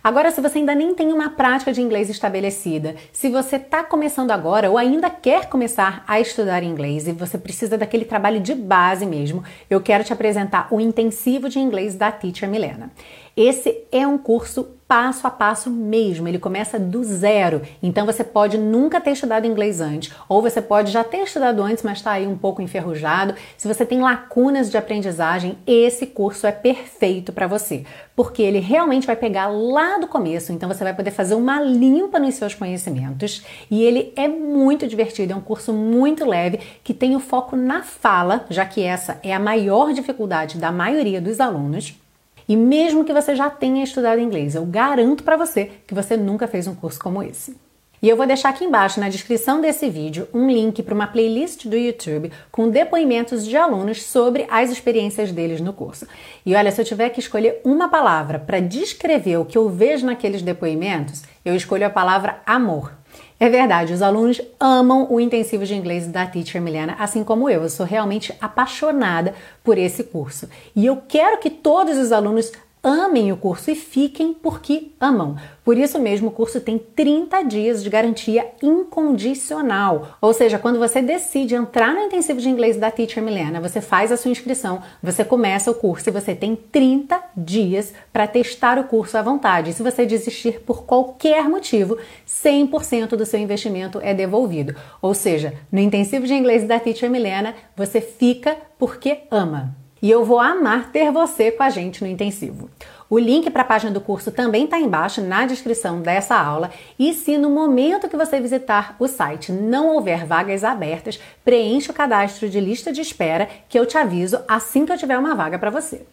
Agora, 0.06 0.30
se 0.30 0.40
você 0.40 0.60
ainda 0.60 0.76
nem 0.76 0.94
tem 0.94 1.12
uma 1.12 1.32
prática 1.32 1.74
de 1.74 1.82
inglês 1.82 2.12
estabelecida, 2.12 2.96
se 3.12 3.28
você 3.28 3.56
está 3.56 3.84
começando 3.84 4.30
agora 4.30 4.70
ou 4.70 4.78
ainda 4.78 5.10
quer 5.10 5.50
começar 5.50 6.04
a 6.08 6.20
estudar 6.20 6.62
inglês 6.62 7.08
e 7.08 7.12
você 7.12 7.40
precisa 7.40 7.76
daquele 7.76 8.06
trabalho 8.06 8.40
de 8.40 8.54
base 8.54 9.04
mesmo, 9.04 9.44
eu 9.68 9.82
quero 9.82 10.04
te 10.04 10.14
apresentar 10.14 10.68
o 10.70 10.80
intensivo 10.80 11.50
de 11.50 11.58
inglês 11.58 11.96
da 11.96 12.12
Teacher 12.12 12.48
Milena. 12.48 12.92
Esse 13.38 13.84
é 13.92 14.08
um 14.08 14.18
curso 14.18 14.76
passo 14.88 15.26
a 15.26 15.32
passo 15.32 15.70
mesmo, 15.70 16.28
ele 16.28 16.40
começa 16.40 16.80
do 16.80 17.04
zero. 17.04 17.62
Então 17.82 18.06
você 18.06 18.24
pode 18.24 18.58
nunca 18.58 19.02
ter 19.02 19.12
estudado 19.12 19.46
inglês 19.46 19.82
antes, 19.82 20.14
ou 20.30 20.42
você 20.42 20.62
pode 20.62 20.90
já 20.90 21.04
ter 21.04 21.24
estudado 21.24 21.62
antes, 21.62 21.84
mas 21.84 21.98
está 21.98 22.12
aí 22.12 22.26
um 22.26 22.38
pouco 22.38 22.62
enferrujado. 22.62 23.36
Se 23.58 23.68
você 23.68 23.86
tem 23.86 24.00
lacunas 24.00 24.70
de 24.70 24.78
aprendizagem, 24.78 25.58
esse 25.68 26.06
curso 26.06 26.48
é 26.48 26.52
perfeito 26.54 27.34
para 27.34 27.46
você, 27.46 27.84
porque 28.16 28.42
ele 28.42 28.60
realmente 28.60 29.08
vai 29.08 29.16
pegar 29.16 29.48
lá 29.48 29.98
do 29.98 30.08
começo, 30.08 30.54
então 30.54 30.70
você 30.70 30.84
vai 30.84 30.94
poder 30.94 31.12
fazer 31.12 31.36
uma 31.36 31.60
limpa 31.60 32.20
nos 32.20 32.36
seus 32.36 32.54
conhecimentos 32.54 33.44
e 33.70 33.84
ele 33.84 34.14
é 34.16 34.30
muito 34.30 34.88
divertido, 34.88 35.34
é 35.34 35.36
um 35.36 35.42
curso 35.42 35.74
muito 35.74 36.26
leve 36.26 36.60
que 36.84 36.94
tem 36.94 37.16
o 37.16 37.20
foco 37.20 37.56
na 37.56 37.82
fala, 37.82 38.46
já 38.50 38.66
que 38.66 38.82
essa 38.82 39.20
é 39.24 39.34
a 39.34 39.40
maior 39.40 39.92
dificuldade 39.92 40.58
da 40.58 40.72
maioria 40.72 41.20
dos 41.20 41.42
alunos. 41.42 42.05
E 42.48 42.56
mesmo 42.56 43.04
que 43.04 43.14
você 43.14 43.36
já 43.36 43.50
tenha 43.50 43.84
estudado 43.84 44.22
inglês, 44.22 44.56
eu 44.56 44.66
garanto 44.66 45.24
para 45.24 45.38
você 45.38 45.72
que 45.88 45.94
você 45.94 46.16
nunca 46.16 46.48
fez 46.48 46.68
um 46.68 46.76
curso 46.76 47.00
como 47.00 47.24
esse. 47.24 47.56
E 48.02 48.10
eu 48.10 48.16
vou 48.16 48.28
deixar 48.28 48.50
aqui 48.50 48.64
embaixo 48.64 49.00
na 49.00 49.10
descrição 49.10 49.60
desse 49.60 49.90
vídeo 49.90 50.28
um 50.32 50.48
link 50.48 50.84
para 50.84 50.94
uma 50.94 51.08
playlist 51.08 51.66
do 51.66 51.76
YouTube 51.76 52.32
com 52.52 52.70
depoimentos 52.70 53.44
de 53.48 53.58
alunos 53.58 54.04
sobre 54.04 54.46
as 54.50 54.70
experiências 54.70 55.32
deles 55.32 55.60
no 55.60 55.74
curso. 55.74 56.06
E 56.46 56.54
olha, 56.54 56.72
se 56.72 56.80
eu 56.80 56.86
tiver 56.86 57.10
que 57.10 57.20
escolher 57.20 57.62
uma 57.64 57.90
palavra 57.90 58.38
para 58.38 58.60
descrever 58.60 59.38
o 59.38 59.46
que 59.46 59.58
eu 59.58 59.70
vejo 59.70 60.06
naqueles 60.06 60.44
depoimentos, 60.44 61.24
eu 61.44 61.56
escolho 61.56 61.88
a 61.88 61.90
palavra 61.90 62.42
amor. 62.46 62.94
É 63.38 63.50
verdade, 63.50 63.92
os 63.92 64.02
alunos 64.02 64.42
amam 64.58 65.08
o 65.12 65.20
intensivo 65.20 65.66
de 65.66 65.76
inglês 65.76 66.08
da 66.08 66.26
Teacher 66.26 66.62
Milena, 66.62 66.96
assim 66.98 67.22
como 67.22 67.50
eu. 67.50 67.64
Eu 67.64 67.70
sou 67.70 67.86
realmente 67.86 68.34
apaixonada 68.40 69.34
por 69.62 69.78
esse 69.78 70.06
curso. 70.06 70.48
E 70.74 70.86
eu 70.86 71.02
quero 71.06 71.38
que 71.40 71.50
todos 71.50 71.98
os 71.98 72.14
alunos 72.14 72.52
amem 72.86 73.32
o 73.32 73.38
curso 73.38 73.72
e 73.72 73.76
fiquem 73.76 74.32
porque 74.32 74.92
amam. 75.02 75.36
Por 75.64 75.76
isso 75.76 75.98
mesmo, 75.98 76.28
o 76.28 76.32
curso 76.32 76.62
tem 76.62 76.78
30 76.78 77.42
dias 77.42 77.84
de 77.84 77.90
garantia 77.90 78.46
incondicional. 78.62 80.16
Ou 80.22 80.32
seja, 80.32 80.60
quando 80.60 80.78
você 80.78 81.02
decide 81.02 81.56
entrar 81.56 81.96
no 81.96 82.02
intensivo 82.02 82.40
de 82.40 82.48
inglês 82.48 82.78
da 82.78 82.92
Teacher 82.92 83.24
Milena, 83.24 83.60
você 83.60 83.82
faz 83.82 84.12
a 84.12 84.18
sua 84.18 84.30
inscrição, 84.30 84.84
você 85.02 85.26
começa 85.26 85.72
o 85.72 85.74
curso 85.74 86.10
e 86.10 86.12
você 86.12 86.36
tem 86.36 86.56
30 86.56 87.20
dias 87.36 87.92
para 88.14 88.28
testar 88.28 88.78
o 88.78 88.84
curso 88.84 89.18
à 89.18 89.24
vontade. 89.24 89.74
Se 89.74 89.82
você 89.82 90.06
desistir 90.06 90.60
por 90.60 90.84
qualquer 90.84 91.50
motivo, 91.50 91.98
100% 92.28 93.16
do 93.16 93.26
seu 93.26 93.40
investimento 93.40 94.00
é 94.04 94.14
devolvido. 94.14 94.76
Ou 95.02 95.16
seja, 95.16 95.56
no 95.72 95.80
intensivo 95.80 96.28
de 96.28 96.36
inglês 96.36 96.64
da 96.64 96.80
Teacher 96.80 97.10
Milena, 97.10 97.56
você 97.76 98.00
fica 98.00 98.56
porque 98.78 99.22
ama 99.32 99.85
e 100.06 100.12
eu 100.12 100.24
vou 100.24 100.40
amar 100.40 100.92
ter 100.92 101.12
você 101.12 101.50
com 101.50 101.64
a 101.64 101.70
gente 101.72 102.04
no 102.04 102.08
intensivo. 102.08 102.70
O 103.10 103.18
link 103.18 103.50
para 103.50 103.64
a 103.64 103.66
página 103.66 103.92
do 103.92 104.00
curso 104.00 104.30
também 104.30 104.66
está 104.66 104.78
embaixo 104.78 105.20
na 105.20 105.48
descrição 105.48 106.00
dessa 106.00 106.36
aula. 106.36 106.70
E 107.00 107.12
se 107.12 107.40
no 107.40 107.50
momento 107.50 108.08
que 108.08 108.16
você 108.16 108.40
visitar 108.40 108.96
o 109.00 109.08
site 109.08 109.52
não 109.52 109.96
houver 109.96 110.24
vagas 110.24 110.64
abertas, 110.64 111.20
preencha 111.44 111.92
o 111.92 111.96
cadastro 111.96 112.48
de 112.48 112.60
lista 112.60 112.94
de 112.94 113.02
espera 113.02 113.50
que 113.68 113.80
eu 113.80 113.86
te 113.88 113.98
aviso 113.98 114.38
assim 114.48 114.86
que 114.86 114.92
eu 114.92 114.98
tiver 114.98 115.18
uma 115.18 115.34
vaga 115.34 115.58
para 115.58 115.72
você. 115.72 116.06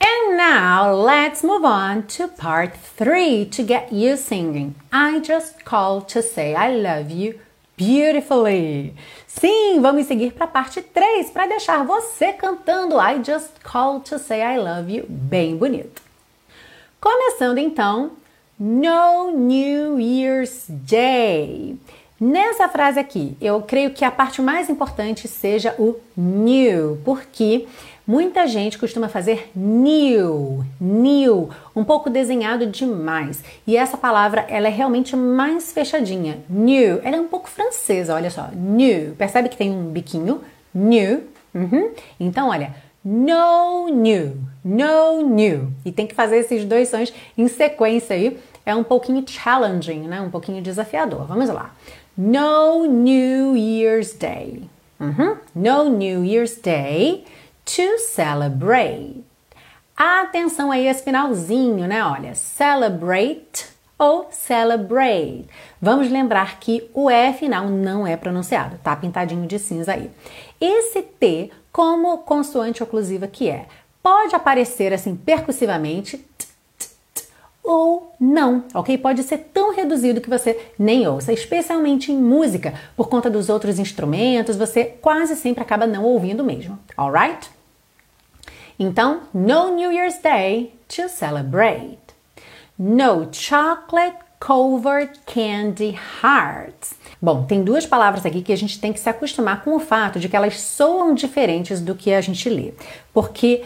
And 0.00 0.36
now 0.36 1.04
let's 1.04 1.42
move 1.42 1.64
on 1.64 2.02
to 2.16 2.28
part 2.28 2.78
3 2.96 3.46
to 3.46 3.64
get 3.66 3.88
you 3.90 4.16
singing. 4.16 4.76
I 4.92 5.18
just 5.18 5.64
called 5.64 6.06
to 6.12 6.22
say 6.22 6.54
I 6.54 6.80
love 6.80 7.10
you 7.10 7.40
beautifully. 7.82 8.94
Sim, 9.26 9.80
vamos 9.80 10.06
seguir 10.06 10.32
para 10.32 10.44
a 10.44 10.48
parte 10.48 10.80
3 10.80 11.30
para 11.30 11.46
deixar 11.46 11.84
você 11.84 12.32
cantando 12.32 12.96
I 13.00 13.22
Just 13.24 13.50
Called 13.62 14.08
to 14.08 14.18
Say 14.18 14.40
I 14.40 14.58
Love 14.58 14.94
You 14.94 15.06
bem 15.08 15.56
bonito. 15.56 16.00
Começando 17.00 17.58
então, 17.58 18.12
No 18.58 19.32
New 19.32 19.98
Year's 19.98 20.66
Day. 20.68 21.76
Nessa 22.20 22.68
frase 22.68 23.00
aqui, 23.00 23.36
eu 23.40 23.60
creio 23.62 23.90
que 23.90 24.04
a 24.04 24.10
parte 24.10 24.40
mais 24.40 24.70
importante 24.70 25.26
seja 25.26 25.74
o 25.76 25.96
new, 26.16 27.00
porque 27.04 27.66
Muita 28.06 28.48
gente 28.48 28.78
costuma 28.78 29.08
fazer 29.08 29.50
new, 29.54 30.64
new, 30.80 31.50
um 31.74 31.84
pouco 31.84 32.10
desenhado 32.10 32.66
demais. 32.66 33.44
E 33.64 33.76
essa 33.76 33.96
palavra, 33.96 34.44
ela 34.48 34.66
é 34.66 34.70
realmente 34.70 35.14
mais 35.14 35.72
fechadinha. 35.72 36.38
New, 36.50 37.00
ela 37.04 37.16
é 37.16 37.20
um 37.20 37.28
pouco 37.28 37.48
francesa, 37.48 38.14
olha 38.14 38.28
só. 38.28 38.48
New, 38.52 39.14
percebe 39.14 39.48
que 39.48 39.56
tem 39.56 39.70
um 39.70 39.92
biquinho? 39.92 40.40
New. 40.74 41.22
Uhum. 41.54 41.90
Então, 42.18 42.48
olha, 42.48 42.74
no 43.04 43.88
new, 43.88 44.36
no 44.64 45.22
new. 45.22 45.72
E 45.84 45.92
tem 45.92 46.06
que 46.06 46.14
fazer 46.14 46.38
esses 46.38 46.64
dois 46.64 46.88
sons 46.88 47.12
em 47.38 47.46
sequência 47.46 48.16
aí. 48.16 48.36
É 48.66 48.74
um 48.74 48.82
pouquinho 48.82 49.24
challenging, 49.24 50.08
né? 50.08 50.20
Um 50.20 50.30
pouquinho 50.30 50.60
desafiador. 50.60 51.24
Vamos 51.24 51.48
lá. 51.48 51.72
No 52.18 52.84
New 52.84 53.56
Year's 53.56 54.12
Day. 54.12 54.64
Uhum. 54.98 55.36
No 55.54 55.88
New 55.88 56.24
Year's 56.24 56.56
Day 56.56 57.24
to 57.74 57.98
celebrate. 57.98 59.24
Atenção 59.96 60.70
aí 60.70 60.86
esse 60.86 61.02
finalzinho, 61.02 61.86
né? 61.86 62.04
Olha, 62.04 62.34
celebrate 62.34 63.66
ou 63.98 64.26
celebrate. 64.30 65.46
Vamos 65.80 66.10
lembrar 66.10 66.60
que 66.60 66.90
o 66.92 67.10
E 67.10 67.32
final 67.32 67.68
não 67.68 68.06
é 68.06 68.14
pronunciado, 68.16 68.78
tá 68.82 68.94
pintadinho 68.94 69.46
de 69.46 69.58
cinza 69.58 69.92
aí. 69.92 70.10
Esse 70.60 71.00
T, 71.00 71.50
como 71.72 72.18
consoante 72.18 72.82
oclusiva 72.82 73.26
que 73.26 73.48
é, 73.48 73.66
pode 74.02 74.34
aparecer 74.34 74.92
assim 74.92 75.16
percussivamente 75.16 76.22
ou 77.62 78.12
não, 78.20 78.64
ok? 78.74 78.98
Pode 78.98 79.22
ser 79.22 79.38
tão 79.54 79.74
reduzido 79.74 80.20
que 80.20 80.28
você 80.28 80.60
nem 80.78 81.06
ouça, 81.06 81.32
especialmente 81.32 82.10
em 82.10 82.16
música, 82.16 82.74
por 82.96 83.08
conta 83.08 83.30
dos 83.30 83.48
outros 83.48 83.78
instrumentos, 83.78 84.56
você 84.56 84.84
quase 84.84 85.36
sempre 85.36 85.62
acaba 85.62 85.86
não 85.86 86.04
ouvindo 86.04 86.42
mesmo, 86.44 86.78
alright? 86.96 87.48
Então, 88.82 89.20
no 89.32 89.76
New 89.76 89.92
Year's 89.92 90.18
Day 90.18 90.74
to 90.88 91.08
celebrate. 91.08 92.00
No 92.76 93.28
chocolate 93.32 94.16
covered 94.40 95.20
candy 95.24 95.96
hearts. 96.20 96.94
Bom, 97.20 97.44
tem 97.44 97.62
duas 97.62 97.86
palavras 97.86 98.26
aqui 98.26 98.42
que 98.42 98.52
a 98.52 98.56
gente 98.56 98.80
tem 98.80 98.92
que 98.92 98.98
se 98.98 99.08
acostumar 99.08 99.62
com 99.62 99.76
o 99.76 99.78
fato 99.78 100.18
de 100.18 100.28
que 100.28 100.34
elas 100.34 100.60
soam 100.60 101.14
diferentes 101.14 101.80
do 101.80 101.94
que 101.94 102.12
a 102.12 102.20
gente 102.20 102.50
lê. 102.50 102.74
Porque 103.14 103.62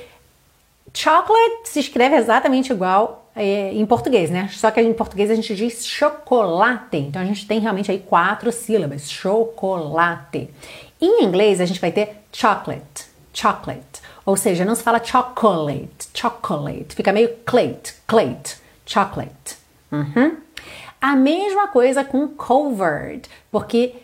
chocolate 0.93 1.63
se 1.65 1.81
escreve 1.81 2.17
exatamente 2.17 2.71
igual 2.71 3.31
é, 3.35 3.73
em 3.73 3.87
português, 3.87 4.29
né? 4.31 4.51
Só 4.53 4.71
que 4.71 4.83
em 4.83 4.93
português 4.93 5.31
a 5.31 5.35
gente 5.35 5.57
diz 5.57 5.87
chocolate. 5.87 6.99
Então 6.99 7.23
a 7.23 7.25
gente 7.25 7.47
tem 7.47 7.59
realmente 7.59 7.91
aí 7.91 8.01
quatro 8.01 8.53
sílabas: 8.53 9.11
chocolate. 9.11 10.51
Em 11.01 11.25
inglês 11.25 11.59
a 11.59 11.65
gente 11.65 11.81
vai 11.81 11.91
ter 11.91 12.19
chocolate, 12.31 13.07
chocolate. 13.33 13.96
Ou 14.27 14.37
seja, 14.37 14.65
não 14.65 14.75
se 14.75 14.83
fala 14.83 15.03
chocolate, 15.03 16.09
chocolate. 16.13 16.97
Fica 16.97 17.13
meio 17.13 17.31
clate, 17.47 17.95
clate, 18.07 18.57
chocolate. 18.85 19.57
Uhum. 19.93 20.37
A 21.01 21.15
mesma 21.15 21.69
coisa 21.69 22.05
com 22.05 22.27
covered, 22.27 23.31
porque 23.53 23.95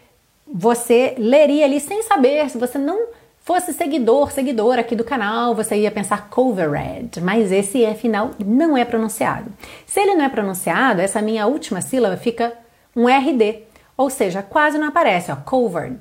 você 0.46 1.16
leria 1.18 1.64
ali 1.64 1.80
sem 1.80 2.02
saber, 2.02 2.48
se 2.48 2.56
você 2.56 2.78
não 2.78 3.08
fosse 3.44 3.72
seguidor, 3.72 4.30
seguidora 4.30 4.82
aqui 4.82 4.94
do 4.94 5.02
canal, 5.02 5.54
você 5.54 5.76
ia 5.76 5.90
pensar 5.90 6.28
covered, 6.28 7.20
mas 7.20 7.50
esse 7.50 7.78
E 7.78 7.94
final 7.94 8.30
não 8.38 8.76
é 8.76 8.84
pronunciado. 8.84 9.50
Se 9.84 10.00
ele 10.00 10.14
não 10.14 10.24
é 10.24 10.28
pronunciado, 10.28 11.00
essa 11.00 11.20
minha 11.20 11.46
última 11.46 11.80
sílaba 11.80 12.16
fica 12.16 12.52
um 12.94 13.08
RD, 13.08 13.62
ou 13.96 14.08
seja, 14.08 14.42
quase 14.42 14.78
não 14.78 14.88
aparece, 14.88 15.32
ó, 15.32 15.36
covered, 15.36 15.98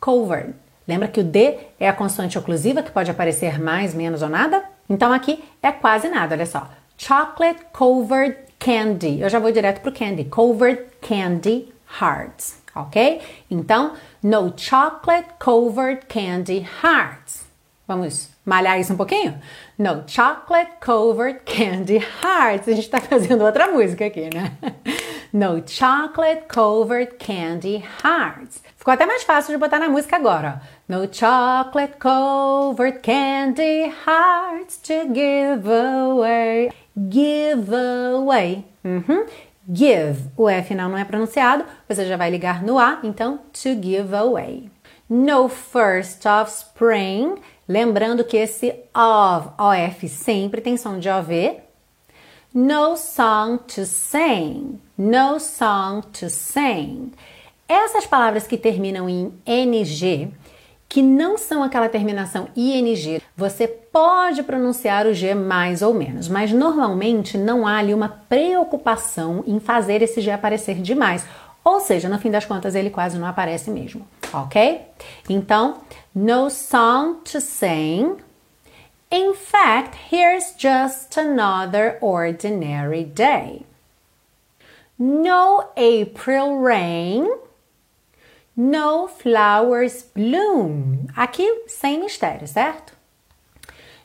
covered. 0.00 0.54
Lembra 0.88 1.06
que 1.06 1.20
o 1.20 1.24
D 1.24 1.58
é 1.78 1.86
a 1.86 1.92
consoante 1.92 2.38
oclusiva 2.38 2.82
que 2.82 2.90
pode 2.90 3.10
aparecer 3.10 3.60
mais, 3.60 3.92
menos 3.92 4.22
ou 4.22 4.28
nada? 4.30 4.64
Então 4.88 5.12
aqui 5.12 5.44
é 5.62 5.70
quase 5.70 6.08
nada, 6.08 6.34
olha 6.34 6.46
só. 6.46 6.66
Chocolate 6.96 7.60
covered 7.72 8.36
candy. 8.58 9.20
Eu 9.20 9.28
já 9.28 9.38
vou 9.38 9.52
direto 9.52 9.82
pro 9.82 9.92
candy. 9.92 10.24
Covered 10.24 10.82
candy 11.00 11.72
hearts, 12.00 12.60
ok? 12.74 13.20
Então, 13.50 13.92
no 14.22 14.52
chocolate 14.56 15.28
covered 15.38 16.06
candy 16.06 16.66
hearts. 16.82 17.46
Vamos 17.86 18.30
malhar 18.44 18.80
isso 18.80 18.92
um 18.92 18.96
pouquinho? 18.96 19.38
No 19.78 20.04
chocolate 20.06 20.72
covered 20.84 21.40
candy 21.44 21.98
hearts. 22.22 22.66
A 22.66 22.72
gente 22.72 22.88
tá 22.88 23.00
fazendo 23.00 23.44
outra 23.44 23.68
música 23.68 24.06
aqui, 24.06 24.28
né? 24.34 24.52
No 25.30 25.62
chocolate 25.66 26.44
covered 26.48 27.16
candy 27.18 27.84
hearts. 28.02 28.62
Ficou 28.78 28.94
até 28.94 29.04
mais 29.04 29.24
fácil 29.24 29.52
de 29.52 29.58
botar 29.58 29.78
na 29.78 29.86
música 29.86 30.16
agora. 30.16 30.62
No 30.88 31.06
chocolate 31.06 31.98
covered 31.98 33.02
candy 33.02 33.92
hearts 34.06 34.78
to 34.78 35.04
give 35.12 35.68
away. 35.68 36.70
Give 36.96 37.70
away. 37.70 38.64
Uhum. 38.82 39.26
Give. 39.70 40.30
O 40.34 40.48
E 40.48 40.62
final 40.62 40.88
não 40.88 40.96
é 40.96 41.04
pronunciado, 41.04 41.66
você 41.86 42.06
já 42.06 42.16
vai 42.16 42.30
ligar 42.30 42.62
no 42.62 42.78
A, 42.78 43.00
então 43.04 43.38
to 43.52 43.74
give 43.82 44.14
away. 44.14 44.70
No 45.10 45.50
first 45.50 46.24
of 46.26 46.50
spring. 46.50 47.34
Lembrando 47.68 48.24
que 48.24 48.38
esse 48.38 48.74
of, 48.94 49.50
OF, 49.58 50.08
sempre 50.08 50.62
tem 50.62 50.78
som 50.78 50.98
de 50.98 51.10
OV. 51.10 51.60
No 52.54 52.96
song 52.96 53.58
to 53.58 53.84
sing. 53.84 54.80
No 54.96 55.38
song 55.38 56.00
to 56.18 56.30
sing. 56.30 57.12
Essas 57.68 58.06
palavras 58.06 58.46
que 58.46 58.56
terminam 58.56 59.06
em 59.06 59.30
NG, 59.44 60.32
que 60.88 61.02
não 61.02 61.36
são 61.36 61.62
aquela 61.62 61.88
terminação 61.88 62.48
ING, 62.56 63.22
você 63.36 63.68
pode 63.68 64.42
pronunciar 64.42 65.06
o 65.06 65.12
G 65.12 65.34
mais 65.34 65.82
ou 65.82 65.92
menos, 65.92 66.28
mas 66.28 66.50
normalmente 66.50 67.36
não 67.36 67.66
há 67.66 67.78
ali 67.78 67.92
uma 67.92 68.08
preocupação 68.08 69.44
em 69.46 69.60
fazer 69.60 70.00
esse 70.00 70.20
G 70.20 70.30
aparecer 70.30 70.76
demais. 70.76 71.26
Ou 71.62 71.80
seja, 71.80 72.08
no 72.08 72.18
fim 72.18 72.30
das 72.30 72.46
contas, 72.46 72.74
ele 72.74 72.88
quase 72.88 73.18
não 73.18 73.26
aparece 73.26 73.70
mesmo, 73.70 74.08
ok? 74.32 74.80
Então, 75.28 75.78
no 76.14 76.48
song 76.48 77.18
to 77.30 77.40
sing. 77.40 78.16
In 79.10 79.34
fact, 79.34 79.96
here's 80.10 80.54
just 80.56 81.18
another 81.18 81.98
ordinary 82.00 83.04
day. 83.04 83.66
No 84.98 85.64
April 85.76 86.62
rain. 86.62 87.47
No 88.60 89.06
flowers 89.06 90.10
bloom. 90.12 91.06
Aqui 91.14 91.62
sem 91.68 92.00
mistério, 92.00 92.48
certo? 92.48 92.92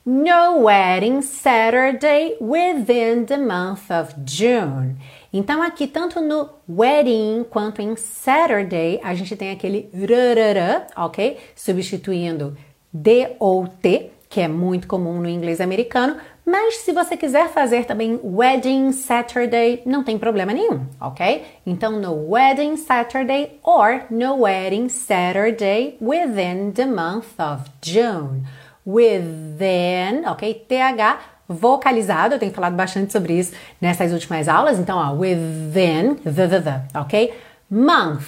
No 0.05 0.65
wedding 0.65 1.23
Saturday 1.23 2.37
within 2.39 3.25
the 3.25 3.37
month 3.37 3.89
of 3.89 4.13
June. 4.23 4.97
Então, 5.33 5.59
aqui, 5.59 5.87
tanto 5.87 6.21
no 6.21 6.51
wedding 6.69 7.43
quanto 7.49 7.81
em 7.81 7.95
Saturday, 7.95 8.99
a 9.03 9.15
gente 9.15 9.35
tem 9.35 9.49
aquele 9.49 9.89
rarara, 9.91 10.85
ok? 10.95 11.39
Substituindo 11.55 12.55
D 12.93 13.35
ou 13.39 13.67
T, 13.67 14.11
que 14.29 14.39
é 14.39 14.47
muito 14.47 14.87
comum 14.87 15.19
no 15.19 15.29
inglês 15.29 15.59
americano. 15.59 16.17
Mas 16.45 16.77
se 16.79 16.91
você 16.91 17.15
quiser 17.15 17.49
fazer 17.49 17.85
também 17.85 18.19
wedding 18.21 18.91
Saturday, 18.91 19.81
não 19.85 20.03
tem 20.03 20.17
problema 20.17 20.51
nenhum, 20.51 20.85
ok? 20.99 21.45
Então, 21.65 21.93
no 21.93 22.31
wedding 22.31 22.75
Saturday 22.75 23.59
or 23.63 24.01
no 24.09 24.41
wedding 24.41 24.89
Saturday 24.89 25.97
within 26.01 26.71
the 26.73 26.85
month 26.85 27.39
of 27.39 27.69
June. 27.81 28.43
Within, 28.85 30.27
ok? 30.27 30.65
TH 30.67 31.19
vocalizado, 31.47 32.35
eu 32.35 32.39
tenho 32.39 32.51
falado 32.51 32.75
bastante 32.75 33.13
sobre 33.13 33.39
isso 33.39 33.53
nessas 33.79 34.11
últimas 34.11 34.47
aulas, 34.49 34.79
então, 34.79 34.97
ó, 34.97 35.13
within, 35.13 36.15
the, 36.15 36.47
the, 36.47 36.61
the, 36.61 36.99
ok? 36.99 37.33
Month 37.69 38.25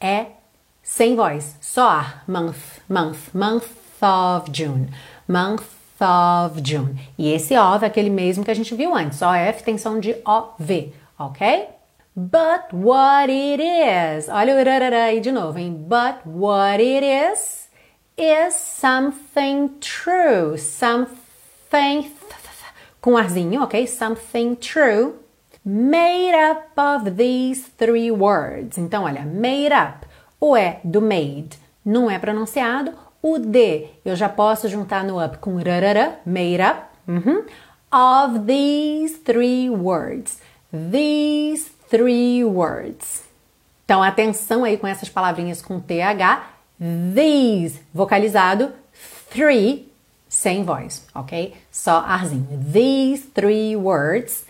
é 0.00 0.26
sem 0.82 1.14
voz, 1.14 1.56
só 1.60 1.88
ar, 1.88 2.24
month, 2.26 2.80
month, 2.88 3.32
month 3.32 3.66
of 4.02 4.50
June, 4.52 4.88
month 5.28 5.62
of 6.04 6.60
June. 6.62 6.96
E 7.16 7.32
esse 7.32 7.56
of 7.56 7.84
é 7.84 7.88
aquele 7.88 8.10
mesmo 8.10 8.44
que 8.44 8.50
a 8.50 8.54
gente 8.54 8.74
viu 8.74 8.94
antes, 8.94 9.20
OF 9.22 9.62
tem 9.64 9.78
som 9.78 9.98
de 9.98 10.14
OV, 10.24 10.92
ok? 11.18 11.68
But 12.14 12.72
what 12.72 13.30
it 13.30 13.62
is, 13.62 14.28
olha 14.28 14.54
o 14.54 14.56
rarara 14.58 15.04
aí 15.04 15.20
de 15.20 15.32
novo, 15.32 15.58
hein? 15.58 15.72
But 15.72 16.24
what 16.24 16.80
it 16.80 17.04
is, 17.04 17.68
is 18.16 18.54
something 18.54 19.70
true, 19.80 20.56
something 20.56 22.12
com 23.00 23.18
arzinho, 23.18 23.62
ok? 23.62 23.86
Something 23.86 24.54
true. 24.54 25.16
Made 25.62 26.34
up 26.34 26.80
of 26.80 27.16
these 27.16 27.68
three 27.76 28.10
words. 28.10 28.78
Então, 28.78 29.04
olha, 29.04 29.22
made 29.26 29.74
up. 29.74 30.06
O 30.40 30.56
E 30.56 30.78
do 30.84 31.02
made 31.02 31.58
não 31.84 32.10
é 32.10 32.18
pronunciado. 32.18 32.92
O 33.26 33.38
D 33.38 33.86
eu 34.04 34.14
já 34.14 34.28
posso 34.28 34.68
juntar 34.68 35.02
no 35.02 35.18
up 35.18 35.38
com 35.38 35.56
rarara, 35.56 36.20
made 36.26 36.60
up. 36.60 36.82
Uhum. 37.08 37.42
Of 37.90 38.40
these 38.40 39.16
three 39.20 39.70
words. 39.70 40.42
These 40.70 41.70
three 41.88 42.44
words. 42.44 43.22
Então, 43.86 44.02
atenção 44.02 44.62
aí 44.62 44.76
com 44.76 44.86
essas 44.86 45.08
palavrinhas 45.08 45.62
com 45.62 45.80
TH. 45.80 46.50
These, 47.14 47.80
vocalizado. 47.94 48.72
Three, 49.30 49.90
sem 50.28 50.62
voz, 50.62 51.06
ok? 51.14 51.54
Só 51.72 52.00
arzinho. 52.00 52.46
These 52.70 53.28
three 53.32 53.74
words 53.74 54.44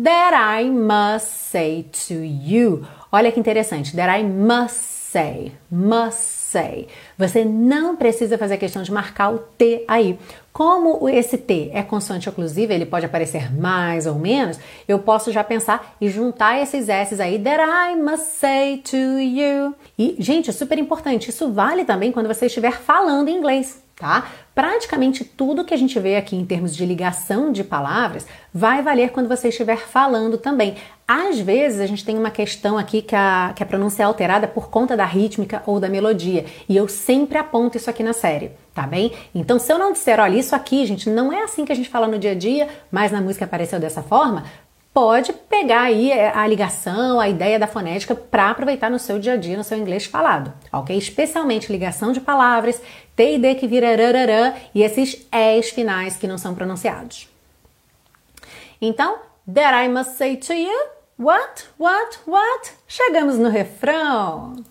that 0.00 0.36
I 0.36 0.70
must 0.70 1.26
say 1.50 1.84
to 2.06 2.14
you. 2.14 2.86
Olha 3.10 3.32
que 3.32 3.40
interessante. 3.40 3.96
That 3.96 4.20
I 4.20 4.22
must 4.22 4.99
say. 5.10 5.52
Must 5.70 6.18
say. 6.18 6.88
Você 7.18 7.44
não 7.44 7.96
precisa 7.96 8.38
fazer 8.38 8.56
questão 8.56 8.82
de 8.82 8.92
marcar 8.92 9.32
o 9.32 9.38
T 9.38 9.84
aí. 9.86 10.18
Como 10.52 11.08
esse 11.08 11.38
T 11.38 11.70
é 11.72 11.82
consoante 11.82 12.28
oclusiva, 12.28 12.74
ele 12.74 12.86
pode 12.86 13.06
aparecer 13.06 13.52
mais 13.54 14.06
ou 14.06 14.16
menos, 14.16 14.58
eu 14.88 14.98
posso 14.98 15.30
já 15.30 15.44
pensar 15.44 15.96
e 16.00 16.08
juntar 16.08 16.60
esses 16.60 16.88
S's 16.88 17.20
aí, 17.20 17.38
that 17.38 17.62
I 17.62 17.96
must 17.96 18.26
say 18.26 18.78
to 18.78 18.96
you. 18.96 19.74
E, 19.98 20.16
gente, 20.18 20.50
é 20.50 20.52
super 20.52 20.78
importante, 20.78 21.30
isso 21.30 21.52
vale 21.52 21.84
também 21.84 22.10
quando 22.10 22.26
você 22.26 22.46
estiver 22.46 22.72
falando 22.72 23.28
inglês 23.28 23.80
tá? 24.00 24.28
Praticamente 24.54 25.24
tudo 25.24 25.64
que 25.64 25.74
a 25.74 25.76
gente 25.76 26.00
vê 26.00 26.16
aqui 26.16 26.34
em 26.34 26.44
termos 26.44 26.74
de 26.74 26.86
ligação 26.86 27.52
de 27.52 27.62
palavras 27.62 28.26
vai 28.52 28.82
valer 28.82 29.10
quando 29.10 29.28
você 29.28 29.48
estiver 29.48 29.76
falando 29.76 30.38
também. 30.38 30.74
Às 31.06 31.38
vezes 31.38 31.80
a 31.80 31.86
gente 31.86 32.04
tem 32.04 32.16
uma 32.16 32.30
questão 32.30 32.78
aqui 32.78 33.02
que 33.02 33.14
a, 33.14 33.52
que 33.54 33.62
a 33.62 33.66
pronúncia 33.66 34.02
é 34.02 34.06
alterada 34.06 34.48
por 34.48 34.70
conta 34.70 34.96
da 34.96 35.04
rítmica 35.04 35.62
ou 35.66 35.78
da 35.78 35.88
melodia, 35.88 36.46
e 36.68 36.76
eu 36.76 36.88
sempre 36.88 37.36
aponto 37.36 37.76
isso 37.76 37.90
aqui 37.90 38.02
na 38.02 38.12
série, 38.12 38.52
tá 38.72 38.86
bem? 38.86 39.12
Então, 39.34 39.58
se 39.58 39.72
eu 39.72 39.78
não 39.78 39.92
disser, 39.92 40.18
olha, 40.18 40.38
isso 40.38 40.54
aqui, 40.56 40.86
gente, 40.86 41.10
não 41.10 41.32
é 41.32 41.42
assim 41.42 41.64
que 41.64 41.72
a 41.72 41.74
gente 41.74 41.88
fala 41.88 42.06
no 42.06 42.18
dia 42.18 42.30
a 42.30 42.34
dia, 42.34 42.68
mas 42.90 43.12
na 43.12 43.20
música 43.20 43.44
apareceu 43.44 43.78
dessa 43.78 44.02
forma, 44.02 44.44
pode 45.00 45.32
pegar 45.32 45.84
aí 45.84 46.12
é, 46.12 46.28
a 46.28 46.46
ligação, 46.46 47.18
a 47.18 47.26
ideia 47.26 47.58
da 47.58 47.66
fonética 47.66 48.14
para 48.14 48.50
aproveitar 48.50 48.90
no 48.90 48.98
seu 48.98 49.18
dia 49.18 49.32
a 49.32 49.36
dia, 49.38 49.56
no 49.56 49.64
seu 49.64 49.78
inglês 49.78 50.04
falado, 50.04 50.52
ok? 50.70 50.94
Especialmente 50.94 51.72
ligação 51.72 52.12
de 52.12 52.20
palavras, 52.20 52.82
T 53.16 53.36
e 53.36 53.38
D 53.38 53.54
que 53.54 53.66
vira 53.66 53.96
rararã 53.96 54.52
e 54.74 54.82
esses 54.82 55.26
S 55.32 55.72
finais 55.72 56.18
que 56.18 56.26
não 56.26 56.36
são 56.36 56.54
pronunciados. 56.54 57.30
Então, 58.78 59.20
that 59.50 59.74
I 59.74 59.88
must 59.88 60.18
say 60.18 60.36
to 60.36 60.52
you, 60.52 60.88
what, 61.18 61.64
what, 61.78 62.18
what? 62.26 62.72
Chegamos 62.86 63.38
no 63.38 63.48
refrão. 63.48 64.62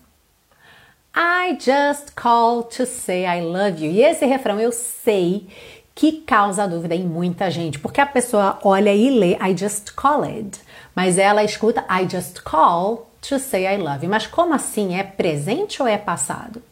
I 1.12 1.58
just 1.58 2.14
called 2.14 2.76
to 2.76 2.86
say 2.86 3.26
I 3.26 3.40
love 3.40 3.84
you. 3.84 3.90
E 3.90 4.04
esse 4.04 4.24
refrão 4.26 4.60
eu 4.60 4.70
sei 4.70 5.48
que 5.94 6.12
causa 6.22 6.66
dúvida 6.66 6.94
em 6.94 7.04
muita 7.04 7.50
gente, 7.50 7.78
porque 7.78 8.00
a 8.00 8.06
pessoa 8.06 8.58
olha 8.62 8.94
e 8.94 9.10
lê 9.10 9.32
I 9.34 9.56
just 9.56 9.92
called, 9.94 10.58
mas 10.94 11.18
ela 11.18 11.44
escuta 11.44 11.84
I 11.90 12.08
just 12.08 12.42
call 12.42 13.10
to 13.28 13.38
say 13.38 13.66
I 13.66 13.76
love 13.76 14.04
you. 14.04 14.10
Mas 14.10 14.26
como 14.26 14.54
assim? 14.54 14.94
É 14.96 15.02
presente 15.02 15.82
ou 15.82 15.88
é 15.88 15.98
passado? 15.98 16.62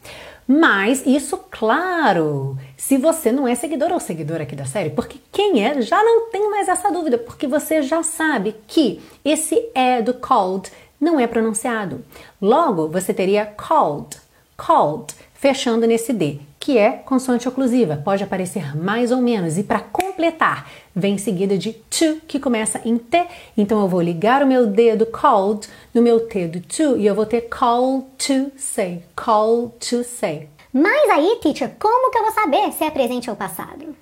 Mas 0.46 1.04
isso, 1.04 1.38
claro, 1.50 2.57
se 2.74 2.96
você 2.96 3.31
não 3.31 3.46
é 3.46 3.54
seguidor 3.54 3.92
ou 3.92 4.00
seguidora 4.00 4.44
aqui 4.44 4.57
da 4.57 4.64
série, 4.64 4.88
porque 4.88 5.18
quem 5.31 5.62
é 5.62 5.83
já 5.83 6.02
não 6.02 6.31
tem 6.31 6.48
mais 6.48 6.68
essa 6.68 6.90
dúvida, 6.90 7.18
porque 7.18 7.46
você 7.46 7.83
já 7.83 8.02
sabe 8.02 8.57
que 8.66 8.98
esse 9.22 9.68
é 9.74 10.00
do 10.00 10.14
called 10.14 10.72
não 10.98 11.20
é 11.20 11.26
pronunciado. 11.26 12.02
Logo, 12.40 12.88
você 12.88 13.12
teria 13.12 13.44
called, 13.44 14.16
called, 14.57 15.14
fechando 15.38 15.87
nesse 15.87 16.12
D 16.12 16.40
que 16.68 16.77
é 16.77 16.90
consoante 16.90 17.48
oclusiva, 17.48 17.96
pode 18.05 18.22
aparecer 18.22 18.77
mais 18.77 19.11
ou 19.11 19.22
menos. 19.22 19.57
E 19.57 19.62
para 19.62 19.83
repletar 19.98 20.68
vem 20.94 21.16
seguida 21.16 21.57
de 21.57 21.72
to, 21.72 22.20
que 22.29 22.38
começa 22.38 22.79
em 22.85 22.98
T. 22.98 23.27
Então 23.57 23.81
eu 23.81 23.88
vou 23.88 24.03
ligar 24.03 24.42
o 24.42 24.46
meu 24.46 24.66
dedo 24.66 25.07
called 25.07 25.66
no 25.94 26.03
meu 26.03 26.20
T 26.27 26.46
do 26.46 26.61
to 26.61 26.98
e 26.98 27.07
eu 27.07 27.14
vou 27.14 27.24
ter 27.24 27.48
call 27.48 28.11
to 28.18 28.53
say, 28.59 29.03
call 29.16 29.74
to 29.81 30.05
say. 30.05 30.48
Mas 30.70 31.09
aí, 31.09 31.38
teacher, 31.40 31.70
como 31.79 32.11
que 32.11 32.18
eu 32.18 32.24
vou 32.24 32.33
saber 32.33 32.70
se 32.72 32.85
é 32.85 32.90
presente 32.90 33.31
ou 33.31 33.37
passado? 33.37 33.96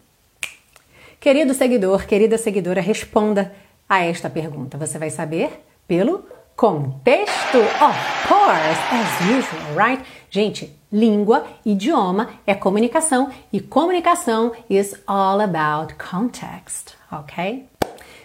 Querido 1.21 1.55
seguidor, 1.55 2.05
querida 2.05 2.37
seguidora, 2.37 2.81
responda 2.81 3.55
a 3.89 4.05
esta 4.05 4.29
pergunta. 4.29 4.77
Você 4.77 4.99
vai 4.99 5.11
saber 5.11 5.51
pelo 5.87 6.25
contexto, 6.57 7.59
of 7.59 8.29
course, 8.29 8.81
as 8.91 9.21
usual, 9.39 9.77
right? 9.77 10.03
Gente, 10.31 10.75
língua, 10.97 11.47
idioma 11.65 12.31
é 12.47 12.55
comunicação 12.55 13.31
e 13.53 13.61
comunicação 13.61 14.53
is 14.71 14.97
all 15.07 15.43
about 15.43 15.95
context, 15.97 16.95
okay? 17.13 17.67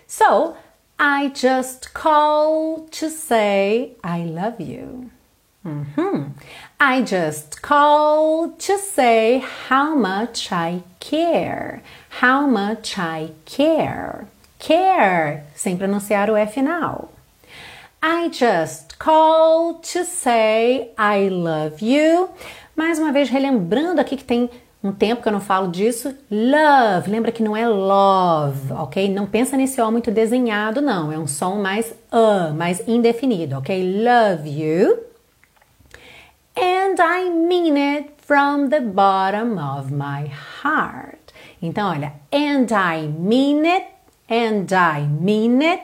So, 0.07 0.55
I 0.97 1.31
just 1.35 1.91
call 1.93 2.87
to 2.91 3.09
say 3.09 3.97
I 4.01 4.23
love 4.23 4.61
you. 4.61 5.09
Mm 5.65 5.85
-hmm. 5.95 6.31
I 6.79 7.01
just 7.01 7.61
call 7.61 8.49
to 8.67 8.77
say 8.77 9.43
how 9.69 9.95
much 9.95 10.51
I 10.51 10.81
care. 10.99 11.81
How 12.21 12.47
much 12.47 12.97
I 12.97 13.31
care. 13.45 14.25
Care, 14.59 15.43
sem 15.55 15.77
pronunciar 15.77 16.29
o 16.29 16.35
F 16.35 16.53
final. 16.53 17.09
I 18.03 18.29
just 18.29 18.97
call 18.97 19.75
to 19.75 20.03
say 20.03 20.89
I 20.97 21.29
love 21.29 21.83
you. 21.83 22.29
Mais 22.75 22.99
uma 22.99 23.11
vez, 23.11 23.29
relembrando 23.29 23.99
aqui 23.99 24.15
que 24.15 24.23
tem 24.23 24.49
um 24.83 24.91
tempo 24.91 25.21
que 25.21 25.27
eu 25.27 25.31
não 25.31 25.41
falo 25.41 25.69
disso. 25.69 26.15
Love, 26.29 27.09
lembra 27.09 27.31
que 27.31 27.43
não 27.43 27.55
é 27.55 27.67
love, 27.67 28.73
ok? 28.73 29.09
Não 29.09 29.27
pensa 29.27 29.55
nesse 29.55 29.79
O 29.81 29.91
muito 29.91 30.09
desenhado, 30.09 30.81
não. 30.81 31.11
É 31.11 31.17
um 31.17 31.27
som 31.27 31.55
mais 31.55 31.93
uh, 32.11 32.53
mais 32.55 32.87
indefinido, 32.87 33.57
ok? 33.57 34.03
Love 34.03 34.49
you. 34.49 34.99
And 36.55 36.95
I 36.99 37.29
mean 37.29 37.77
it 37.77 38.13
from 38.17 38.69
the 38.69 38.81
bottom 38.81 39.57
of 39.57 39.93
my 39.93 40.29
heart. 40.63 41.31
Então, 41.61 41.89
olha, 41.89 42.13
and 42.31 42.67
I 42.71 43.07
mean 43.07 43.65
it, 43.65 43.85
and 44.27 44.65
I 44.73 45.01
mean 45.01 45.61
it. 45.61 45.83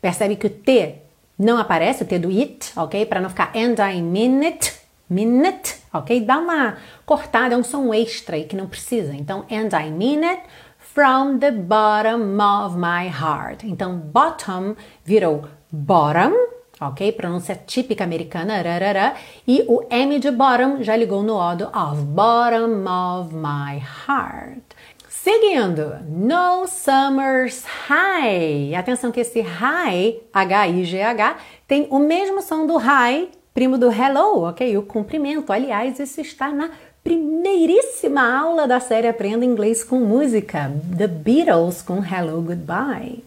Percebe 0.00 0.36
que 0.36 0.48
o 0.48 0.50
T 0.50 0.96
não 1.38 1.58
aparece 1.58 2.02
o 2.02 2.06
T 2.06 2.18
do 2.18 2.28
it, 2.28 2.72
ok? 2.76 3.06
Para 3.06 3.20
não 3.20 3.30
ficar 3.30 3.52
and 3.54 3.76
I 3.78 4.02
mean 4.02 4.44
it, 4.44 4.74
mean 5.08 5.46
it, 5.46 5.76
ok? 5.98 6.20
Dá 6.20 6.38
uma 6.38 6.76
cortada, 7.04 7.54
é 7.54 7.58
um 7.58 7.64
som 7.64 7.92
extra 7.92 8.36
aí 8.36 8.44
que 8.44 8.56
não 8.56 8.66
precisa. 8.66 9.14
Então, 9.14 9.44
and 9.50 9.68
I 9.76 9.90
mean 9.90 10.24
it 10.24 10.42
from 10.78 11.38
the 11.38 11.50
bottom 11.50 12.40
of 12.40 12.76
my 12.76 13.08
heart. 13.08 13.64
Então, 13.64 13.96
bottom 13.96 14.76
virou 15.04 15.44
bottom, 15.70 16.32
ok? 16.80 17.12
Pronúncia 17.12 17.54
típica 17.54 18.04
americana, 18.04 18.62
rarara. 18.62 19.14
E 19.46 19.64
o 19.68 19.82
M 19.90 20.18
de 20.18 20.30
bottom 20.30 20.82
já 20.82 20.96
ligou 20.96 21.22
no 21.22 21.34
O 21.34 21.54
do 21.54 21.64
of, 21.66 22.02
bottom 22.02 22.84
of 22.88 23.34
my 23.34 23.82
heart. 24.08 24.62
Seguindo, 25.08 25.98
no 26.08 26.68
summer's 26.68 27.64
high. 27.88 28.74
Atenção 28.76 29.10
que 29.10 29.20
esse 29.20 29.40
high, 29.40 30.20
H-I-G-H, 30.32 31.36
tem 31.66 31.88
o 31.90 31.98
mesmo 31.98 32.40
som 32.40 32.64
do 32.64 32.76
high, 32.76 33.28
primo 33.56 33.78
do 33.78 33.90
hello, 33.90 34.42
ok? 34.42 34.76
O 34.76 34.82
cumprimento. 34.82 35.50
Aliás, 35.50 35.98
isso 35.98 36.20
está 36.20 36.50
na 36.52 36.68
primeiríssima 37.02 38.20
aula 38.20 38.68
da 38.68 38.78
série 38.78 39.08
Aprenda 39.08 39.46
Inglês 39.46 39.82
com 39.82 39.98
Música, 39.98 40.70
The 40.94 41.06
Beatles 41.06 41.80
com 41.80 42.04
Hello 42.04 42.42
Goodbye. 42.42 43.24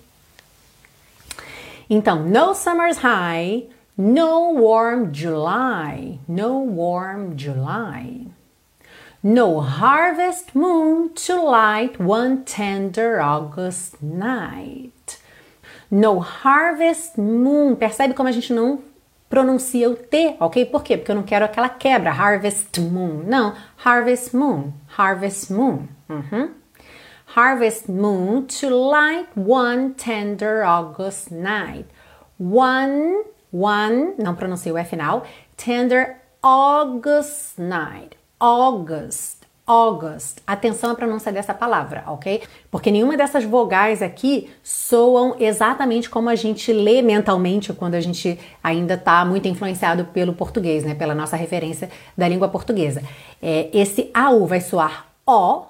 Então, 1.89 2.25
no 2.25 2.53
summer's 2.53 2.97
high, 2.97 3.69
no 3.97 4.53
warm 4.61 5.11
July, 5.11 6.19
no 6.27 6.59
warm 6.75 7.35
July. 7.35 8.27
No 9.23 9.59
harvest 9.59 10.55
moon 10.55 11.09
to 11.25 11.43
light 11.43 11.99
one 11.99 12.43
tender 12.45 13.19
August 13.19 13.95
night. 13.99 15.17
No 15.89 16.19
harvest 16.19 17.17
moon. 17.17 17.75
Percebe 17.75 18.13
como 18.13 18.29
a 18.29 18.31
gente 18.31 18.53
não 18.53 18.87
pronuncia 19.29 19.89
o 19.89 19.95
T, 19.95 20.35
ok? 20.39 20.65
Por 20.65 20.83
quê? 20.83 20.97
Porque 20.97 21.11
eu 21.11 21.15
não 21.15 21.23
quero 21.23 21.45
aquela 21.45 21.69
quebra. 21.69 22.11
Harvest 22.11 22.79
moon. 22.81 23.23
Não. 23.25 23.53
Harvest 23.83 24.35
moon. 24.35 24.73
Harvest 24.97 25.53
moon. 25.53 25.87
Uhum. 26.09 26.51
Harvest 27.35 27.91
moon 27.91 28.47
to 28.47 28.69
light 28.69 29.29
one 29.35 29.93
tender 29.93 30.63
August 30.65 31.31
night. 31.31 31.87
One, 32.39 33.23
one, 33.51 34.15
não 34.17 34.33
pronuncia 34.33 34.73
o 34.73 34.77
F 34.77 34.89
final. 34.89 35.23
Tender 35.55 36.17
August 36.41 37.59
night. 37.59 38.17
August. 38.39 39.38
August. 39.69 40.39
Atenção 40.47 40.89
à 40.89 40.95
pronúncia 40.95 41.31
dessa 41.31 41.53
palavra, 41.53 42.03
ok? 42.07 42.41
Porque 42.71 42.89
nenhuma 42.89 43.15
dessas 43.15 43.43
vogais 43.43 44.01
aqui 44.01 44.49
soam 44.63 45.35
exatamente 45.39 46.09
como 46.09 46.27
a 46.27 46.33
gente 46.33 46.73
lê 46.73 47.03
mentalmente 47.03 47.71
quando 47.71 47.93
a 47.93 48.01
gente 48.01 48.39
ainda 48.63 48.95
está 48.95 49.23
muito 49.23 49.47
influenciado 49.47 50.05
pelo 50.05 50.33
português, 50.33 50.83
né? 50.83 50.95
Pela 50.95 51.13
nossa 51.13 51.35
referência 51.35 51.87
da 52.17 52.27
língua 52.27 52.49
portuguesa. 52.49 53.03
É, 53.39 53.69
esse 53.71 54.09
AU 54.11 54.47
vai 54.47 54.59
soar 54.59 55.05
O, 55.23 55.61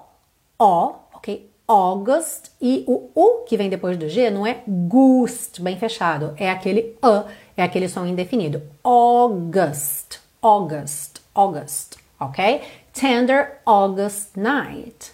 O, 0.58 0.94
ok? 1.12 1.50
August. 1.68 2.52
E 2.58 2.84
o 2.88 3.10
U 3.14 3.44
que 3.44 3.54
vem 3.54 3.68
depois 3.68 3.98
do 3.98 4.08
G 4.08 4.30
não 4.30 4.46
é 4.46 4.62
gust, 4.66 5.60
bem 5.60 5.78
fechado. 5.78 6.32
É 6.38 6.50
aquele 6.50 6.96
A, 7.02 7.24
é 7.54 7.62
aquele 7.62 7.86
som 7.86 8.06
indefinido. 8.06 8.62
August. 8.82 10.20
August. 10.40 11.20
August 11.34 12.00
ok? 12.20 12.60
Tender 13.00 13.62
August 13.64 14.36
night. 14.36 15.12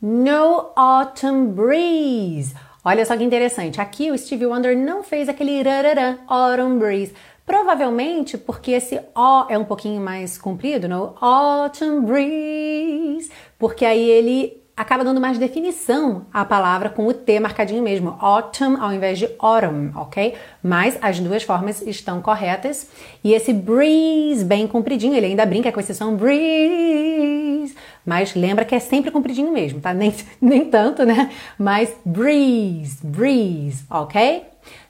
No 0.00 0.70
autumn 0.76 1.48
breeze. 1.48 2.54
Olha 2.84 3.04
só 3.04 3.16
que 3.16 3.24
interessante. 3.24 3.80
Aqui 3.80 4.12
o 4.12 4.16
Stevie 4.16 4.46
Wonder 4.46 4.76
não 4.76 5.02
fez 5.02 5.28
aquele 5.28 5.60
rararã, 5.60 6.18
autumn 6.28 6.78
breeze. 6.78 7.12
Provavelmente 7.44 8.38
porque 8.38 8.70
esse 8.70 9.00
O 9.12 9.46
é 9.48 9.58
um 9.58 9.64
pouquinho 9.64 10.00
mais 10.00 10.38
comprido, 10.38 10.88
no 10.88 11.16
autumn 11.20 12.02
breeze, 12.02 13.28
porque 13.58 13.84
aí 13.84 14.08
ele 14.08 14.62
acaba 14.78 15.02
dando 15.02 15.20
mais 15.20 15.36
definição 15.38 16.26
à 16.32 16.44
palavra 16.44 16.88
com 16.88 17.04
o 17.08 17.12
T 17.12 17.40
marcadinho 17.40 17.82
mesmo, 17.82 18.16
autumn 18.20 18.76
ao 18.80 18.92
invés 18.92 19.18
de 19.18 19.28
autumn, 19.40 19.90
ok? 19.96 20.34
Mas 20.62 20.96
as 21.02 21.18
duas 21.18 21.42
formas 21.42 21.82
estão 21.82 22.22
corretas. 22.22 22.88
E 23.24 23.34
esse 23.34 23.52
breeze 23.52 24.44
bem 24.44 24.68
compridinho, 24.68 25.14
ele 25.14 25.26
ainda 25.26 25.44
brinca 25.44 25.72
com 25.72 25.80
esse 25.80 25.92
som 25.92 26.14
breeze, 26.14 27.74
mas 28.06 28.36
lembra 28.36 28.64
que 28.64 28.74
é 28.74 28.78
sempre 28.78 29.10
compridinho 29.10 29.52
mesmo, 29.52 29.80
tá? 29.80 29.92
Nem, 29.98 30.14
nem 30.40 30.64
tanto, 30.66 31.04
né? 31.04 31.28
Mas 31.58 31.92
breeze, 32.04 33.04
breeze, 33.04 33.84
ok? 33.90 34.44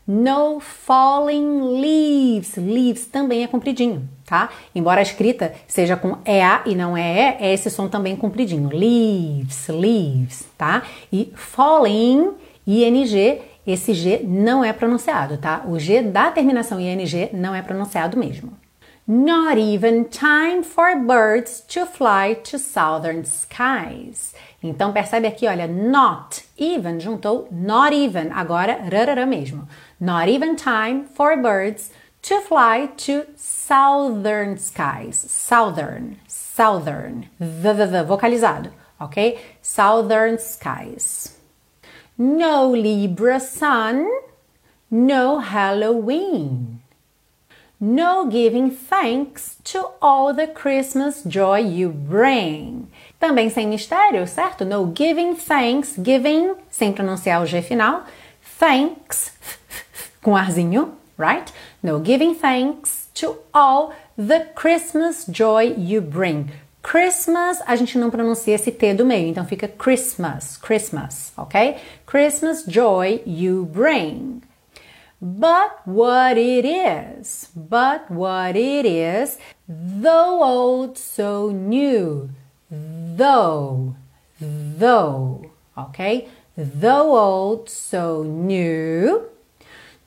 No 0.06 0.60
falling 0.60 1.80
leaves. 1.80 2.56
Leaves 2.56 3.06
também 3.06 3.42
é 3.42 3.46
compridinho, 3.46 4.06
tá? 4.28 4.50
Embora 4.74 5.00
a 5.00 5.02
escrita 5.02 5.54
seja 5.66 5.96
com 5.96 6.18
EA 6.24 6.62
e 6.66 6.74
não 6.74 6.96
é 6.96 7.38
E, 7.40 7.44
é 7.44 7.54
esse 7.54 7.70
som 7.70 7.88
também 7.88 8.14
compridinho. 8.14 8.68
Leaves, 8.68 9.68
leaves, 9.68 10.46
tá? 10.56 10.82
E 11.12 11.32
falling, 11.34 12.32
ING, 12.66 13.40
esse 13.66 13.94
G 13.94 14.22
não 14.24 14.62
é 14.62 14.72
pronunciado, 14.72 15.38
tá? 15.38 15.64
O 15.66 15.78
G 15.78 16.02
da 16.02 16.30
terminação 16.30 16.78
ING 16.78 17.30
não 17.32 17.54
é 17.54 17.62
pronunciado 17.62 18.18
mesmo. 18.18 18.52
Not 19.10 19.58
even 19.58 20.04
time 20.04 20.62
for 20.62 20.94
birds 20.94 21.64
to 21.68 21.86
fly 21.86 22.34
to 22.50 22.58
southern 22.58 23.22
skies. 23.22 24.34
Então 24.62 24.92
percebe 24.92 25.26
aqui, 25.26 25.46
olha, 25.46 25.66
not 25.66 26.44
even 26.58 27.00
juntou 27.00 27.48
not 27.50 27.94
even, 27.94 28.30
agora 28.32 28.78
rarara 28.82 29.24
mesmo. 29.24 29.66
Not 29.98 30.30
even 30.30 30.56
time 30.56 31.04
for 31.14 31.40
birds 31.40 31.88
to 31.88 32.07
fly 32.22 32.90
to 32.98 33.26
southern 33.36 34.58
skies. 34.58 35.16
Southern, 35.16 36.18
southern, 36.26 37.28
v, 37.38 37.72
v, 37.72 37.86
v 37.86 38.04
vocalizado, 38.04 38.70
ok? 39.00 39.38
Southern 39.62 40.38
skies. 40.38 41.36
No 42.16 42.70
Libra 42.70 43.38
sun, 43.38 44.08
no 44.90 45.38
Halloween. 45.38 46.80
No 47.80 48.26
giving 48.26 48.72
thanks 48.72 49.56
to 49.62 49.90
all 50.02 50.34
the 50.34 50.48
Christmas 50.48 51.22
joy 51.22 51.58
you 51.60 51.90
bring. 51.90 52.88
Também 53.20 53.48
sem 53.50 53.68
mistério, 53.68 54.26
certo? 54.26 54.64
No 54.64 54.86
giving 54.86 55.36
thanks, 55.36 55.96
giving, 55.96 56.56
sem 56.68 56.92
pronunciar 56.92 57.40
o 57.40 57.46
G 57.46 57.62
final. 57.62 58.02
Thanks, 58.58 59.32
com 60.20 60.34
arzinho, 60.34 60.97
right? 61.18 61.52
No 61.82 61.98
giving 61.98 62.34
thanks 62.34 63.08
to 63.14 63.36
all 63.52 63.92
the 64.16 64.48
Christmas 64.54 65.26
joy 65.26 65.74
you 65.76 66.00
bring. 66.00 66.50
Christmas, 66.80 67.60
a 67.66 67.76
gente 67.76 67.98
não 67.98 68.08
pronuncia 68.08 68.54
esse 68.54 68.70
T 68.70 68.94
do 68.94 69.04
meio, 69.04 69.28
então 69.28 69.44
fica 69.44 69.68
Christmas, 69.68 70.56
Christmas, 70.56 71.32
ok? 71.36 71.76
Christmas 72.06 72.64
joy 72.66 73.20
you 73.26 73.66
bring. 73.66 74.40
But 75.20 75.82
what 75.84 76.38
it 76.38 76.64
is, 76.64 77.50
but 77.54 78.08
what 78.08 78.56
it 78.56 78.86
is, 78.86 79.36
though 79.68 80.42
old, 80.42 80.96
so 80.96 81.50
new, 81.50 82.30
though, 82.70 83.96
though, 84.40 85.50
okay? 85.76 86.28
Though 86.56 87.18
old, 87.18 87.68
so 87.68 88.22
new, 88.22 89.28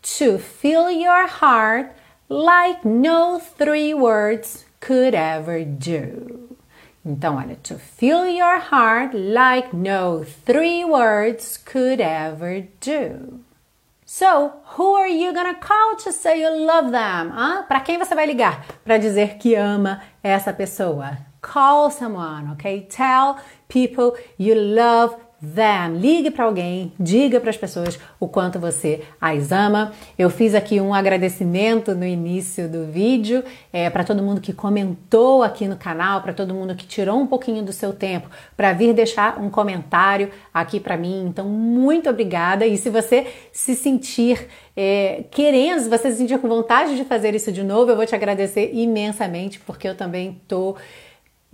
to 0.02 0.38
fill 0.38 0.89
your 0.89 1.28
heart 1.28 1.95
like 2.30 2.86
no 2.86 3.39
three 3.39 3.93
words 3.93 4.66
could 4.80 5.14
ever 5.14 5.64
do. 5.64 6.58
Então, 7.06 7.36
olha, 7.36 7.56
to 7.64 7.80
fill 7.80 8.28
your 8.28 8.60
heart 8.60 9.14
like 9.14 9.74
no 9.74 10.24
three 10.24 10.86
words 10.86 11.58
could 11.58 11.99
ever 11.99 12.68
do. 12.80 13.41
So, 14.06 14.52
who 14.76 14.93
are 14.95 15.08
you 15.08 15.34
gonna 15.34 15.56
call 15.56 15.95
to 16.04 16.12
say 16.12 16.41
you 16.41 16.49
love 16.49 16.91
them? 16.91 17.32
Ah, 17.34 17.66
para 17.68 17.80
quem 17.80 17.97
você 17.97 18.14
vai 18.14 18.26
ligar 18.26 18.66
para 18.84 18.97
dizer 18.97 19.38
que 19.38 19.56
ama 19.56 20.02
essa 20.22 20.54
pessoa? 20.54 21.18
Call 21.41 21.89
someone, 21.89 22.52
okay? 22.52 22.82
Tell 22.82 23.38
people 23.68 24.18
you 24.38 24.54
love 24.54 25.16
them. 25.42 25.98
Ligue 25.98 26.30
para 26.30 26.46
alguém, 26.46 26.94
diga 27.00 27.39
para 27.39 27.50
as 27.50 27.58
pessoas 27.58 28.00
o 28.20 28.28
quanto 28.28 28.60
você 28.60 29.02
as 29.20 29.52
ama. 29.52 29.92
Eu 30.18 30.30
fiz 30.30 30.54
aqui 30.54 30.80
um 30.80 30.94
agradecimento 30.94 31.96
no 31.96 32.06
início 32.06 32.70
do 32.70 32.86
vídeo 32.86 33.44
é, 33.74 33.89
para 33.89 34.04
todo 34.04 34.22
mundo 34.22 34.39
que 34.39 34.54
comentou 34.54 35.42
aqui 35.42 35.68
no 35.68 35.76
canal, 35.76 36.22
para 36.22 36.34
todo 36.34 36.54
mundo 36.54 36.76
que 36.76 36.86
tirou 36.86 37.20
um 37.20 37.28
pouquinho 37.28 37.64
do 37.64 37.74
seu 37.74 37.92
tempo 37.92 38.30
para 38.56 38.72
vir 38.74 38.94
deixar 38.94 39.39
um 39.39 39.50
comentário 39.50 40.30
aqui 40.54 40.80
para 40.80 40.96
mim. 40.96 41.26
Então, 41.28 41.48
muito 41.48 42.10
obrigada. 42.10 42.66
E 42.66 42.78
se 42.78 42.89
você 42.89 43.28
se 43.52 43.76
sentir 43.76 44.48
é, 44.76 45.24
querendo, 45.32 45.82
se 45.82 45.89
você 45.89 46.12
se 46.12 46.18
sentir 46.18 46.38
com 46.39 46.48
vontade 46.48 46.96
de 46.96 47.04
fazer 47.04 47.34
isso 47.34 47.52
de 47.52 47.64
novo, 47.64 47.92
eu 47.92 47.96
vou 47.96 48.06
te 48.06 48.16
agradecer 48.16 48.72
imensamente, 48.74 49.60
porque 49.60 49.88
eu 49.88 49.96
também 49.96 50.39
estou. 50.42 50.74
Tô 50.74 50.80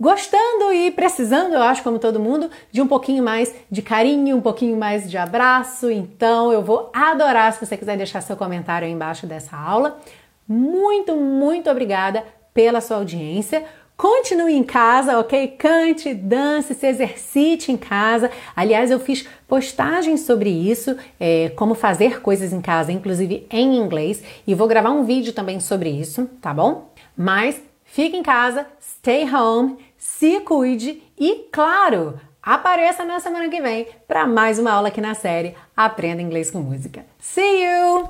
gostando 0.00 0.72
e 0.72 0.90
precisando, 0.90 1.54
eu 1.54 1.62
acho, 1.62 1.82
como 1.82 1.98
todo 1.98 2.20
mundo, 2.20 2.50
de 2.70 2.80
um 2.80 2.86
pouquinho 2.86 3.22
mais 3.22 3.54
de 3.70 3.82
carinho, 3.82 4.36
um 4.36 4.40
pouquinho 4.40 4.76
mais 4.76 5.10
de 5.10 5.18
abraço. 5.18 5.90
Então, 5.90 6.52
eu 6.52 6.62
vou 6.62 6.90
adorar 6.92 7.52
se 7.52 7.64
você 7.64 7.76
quiser 7.76 7.96
deixar 7.96 8.20
seu 8.20 8.36
comentário 8.36 8.86
aí 8.86 8.92
embaixo 8.92 9.26
dessa 9.26 9.56
aula. 9.56 9.98
Muito, 10.46 11.16
muito 11.16 11.68
obrigada 11.68 12.24
pela 12.54 12.80
sua 12.80 12.98
audiência. 12.98 13.64
Continue 13.96 14.54
em 14.54 14.62
casa, 14.62 15.18
ok? 15.18 15.48
Cante, 15.58 16.14
dance, 16.14 16.72
se 16.72 16.86
exercite 16.86 17.72
em 17.72 17.76
casa. 17.76 18.30
Aliás, 18.54 18.92
eu 18.92 19.00
fiz 19.00 19.26
postagens 19.48 20.20
sobre 20.20 20.48
isso, 20.48 20.96
é, 21.18 21.48
como 21.56 21.74
fazer 21.74 22.22
coisas 22.22 22.52
em 22.52 22.60
casa, 22.60 22.92
inclusive 22.92 23.44
em 23.50 23.76
inglês, 23.76 24.22
e 24.46 24.54
vou 24.54 24.68
gravar 24.68 24.90
um 24.90 25.02
vídeo 25.02 25.32
também 25.32 25.58
sobre 25.58 25.90
isso, 25.90 26.30
tá 26.40 26.54
bom? 26.54 26.92
Mas 27.16 27.60
fique 27.88 28.16
em 28.16 28.22
casa, 28.22 28.66
stay 28.80 29.28
home 29.28 29.76
se 29.96 30.40
cuide 30.40 31.02
e, 31.18 31.48
claro, 31.52 32.18
apareça 32.40 33.04
na 33.04 33.18
semana 33.18 33.48
que 33.48 33.60
vem 33.60 33.88
para 34.06 34.26
mais 34.26 34.58
uma 34.58 34.70
aula 34.70 34.88
aqui 34.88 35.00
na 35.00 35.14
série 35.14 35.56
Aprenda 35.76 36.22
Inglês 36.22 36.50
com 36.50 36.60
Música. 36.60 37.04
See 37.18 37.64
you! 37.64 38.08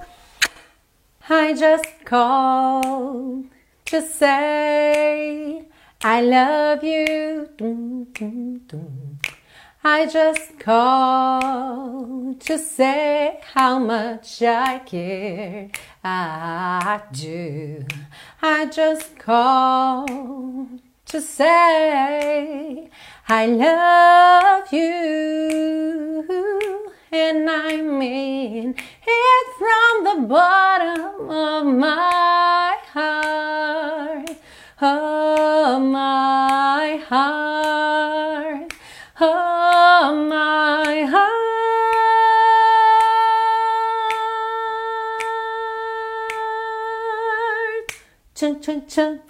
I 1.31 1.55
just 1.55 2.05
called 2.05 3.49
to 3.87 4.01
say 4.01 5.67
I 6.03 6.23
love 6.23 6.87
you. 6.87 7.49
I 9.91 10.05
just 10.05 10.59
called 10.59 12.43
to 12.43 12.59
say 12.59 13.41
how 13.55 13.79
much 13.79 14.43
I 14.43 14.81
care. 14.81 15.71
I 16.05 17.01
do. 17.11 17.87
I 18.43 18.67
just 18.67 19.19
called 19.19 20.81
to 21.07 21.21
say 21.23 22.91
I 23.29 23.47
love 23.47 24.71
you. 24.75 26.27
And 27.11 27.49
I 27.49 27.81
mean 27.81 28.75
it 29.07 29.47
from 29.59 30.05
the 30.05 30.21
bottom 30.29 31.31
of 31.31 31.65
my 31.65 32.77
heart, 32.93 34.31
of 34.83 35.81
my 35.83 37.03
heart, 37.09 38.75
of 39.21 40.29
my 40.29 41.07
heart. 41.11 41.29
Chun, 48.35 48.61
chun, 48.61 48.87
chun. 48.87 49.21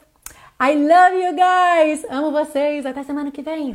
I 0.61 0.75
love 0.75 1.15
you 1.15 1.35
guys! 1.35 2.05
Amo 2.11 2.31
vocês! 2.31 2.85
Até 2.85 3.03
semana 3.05 3.31
que 3.31 3.43
vem! 3.43 3.73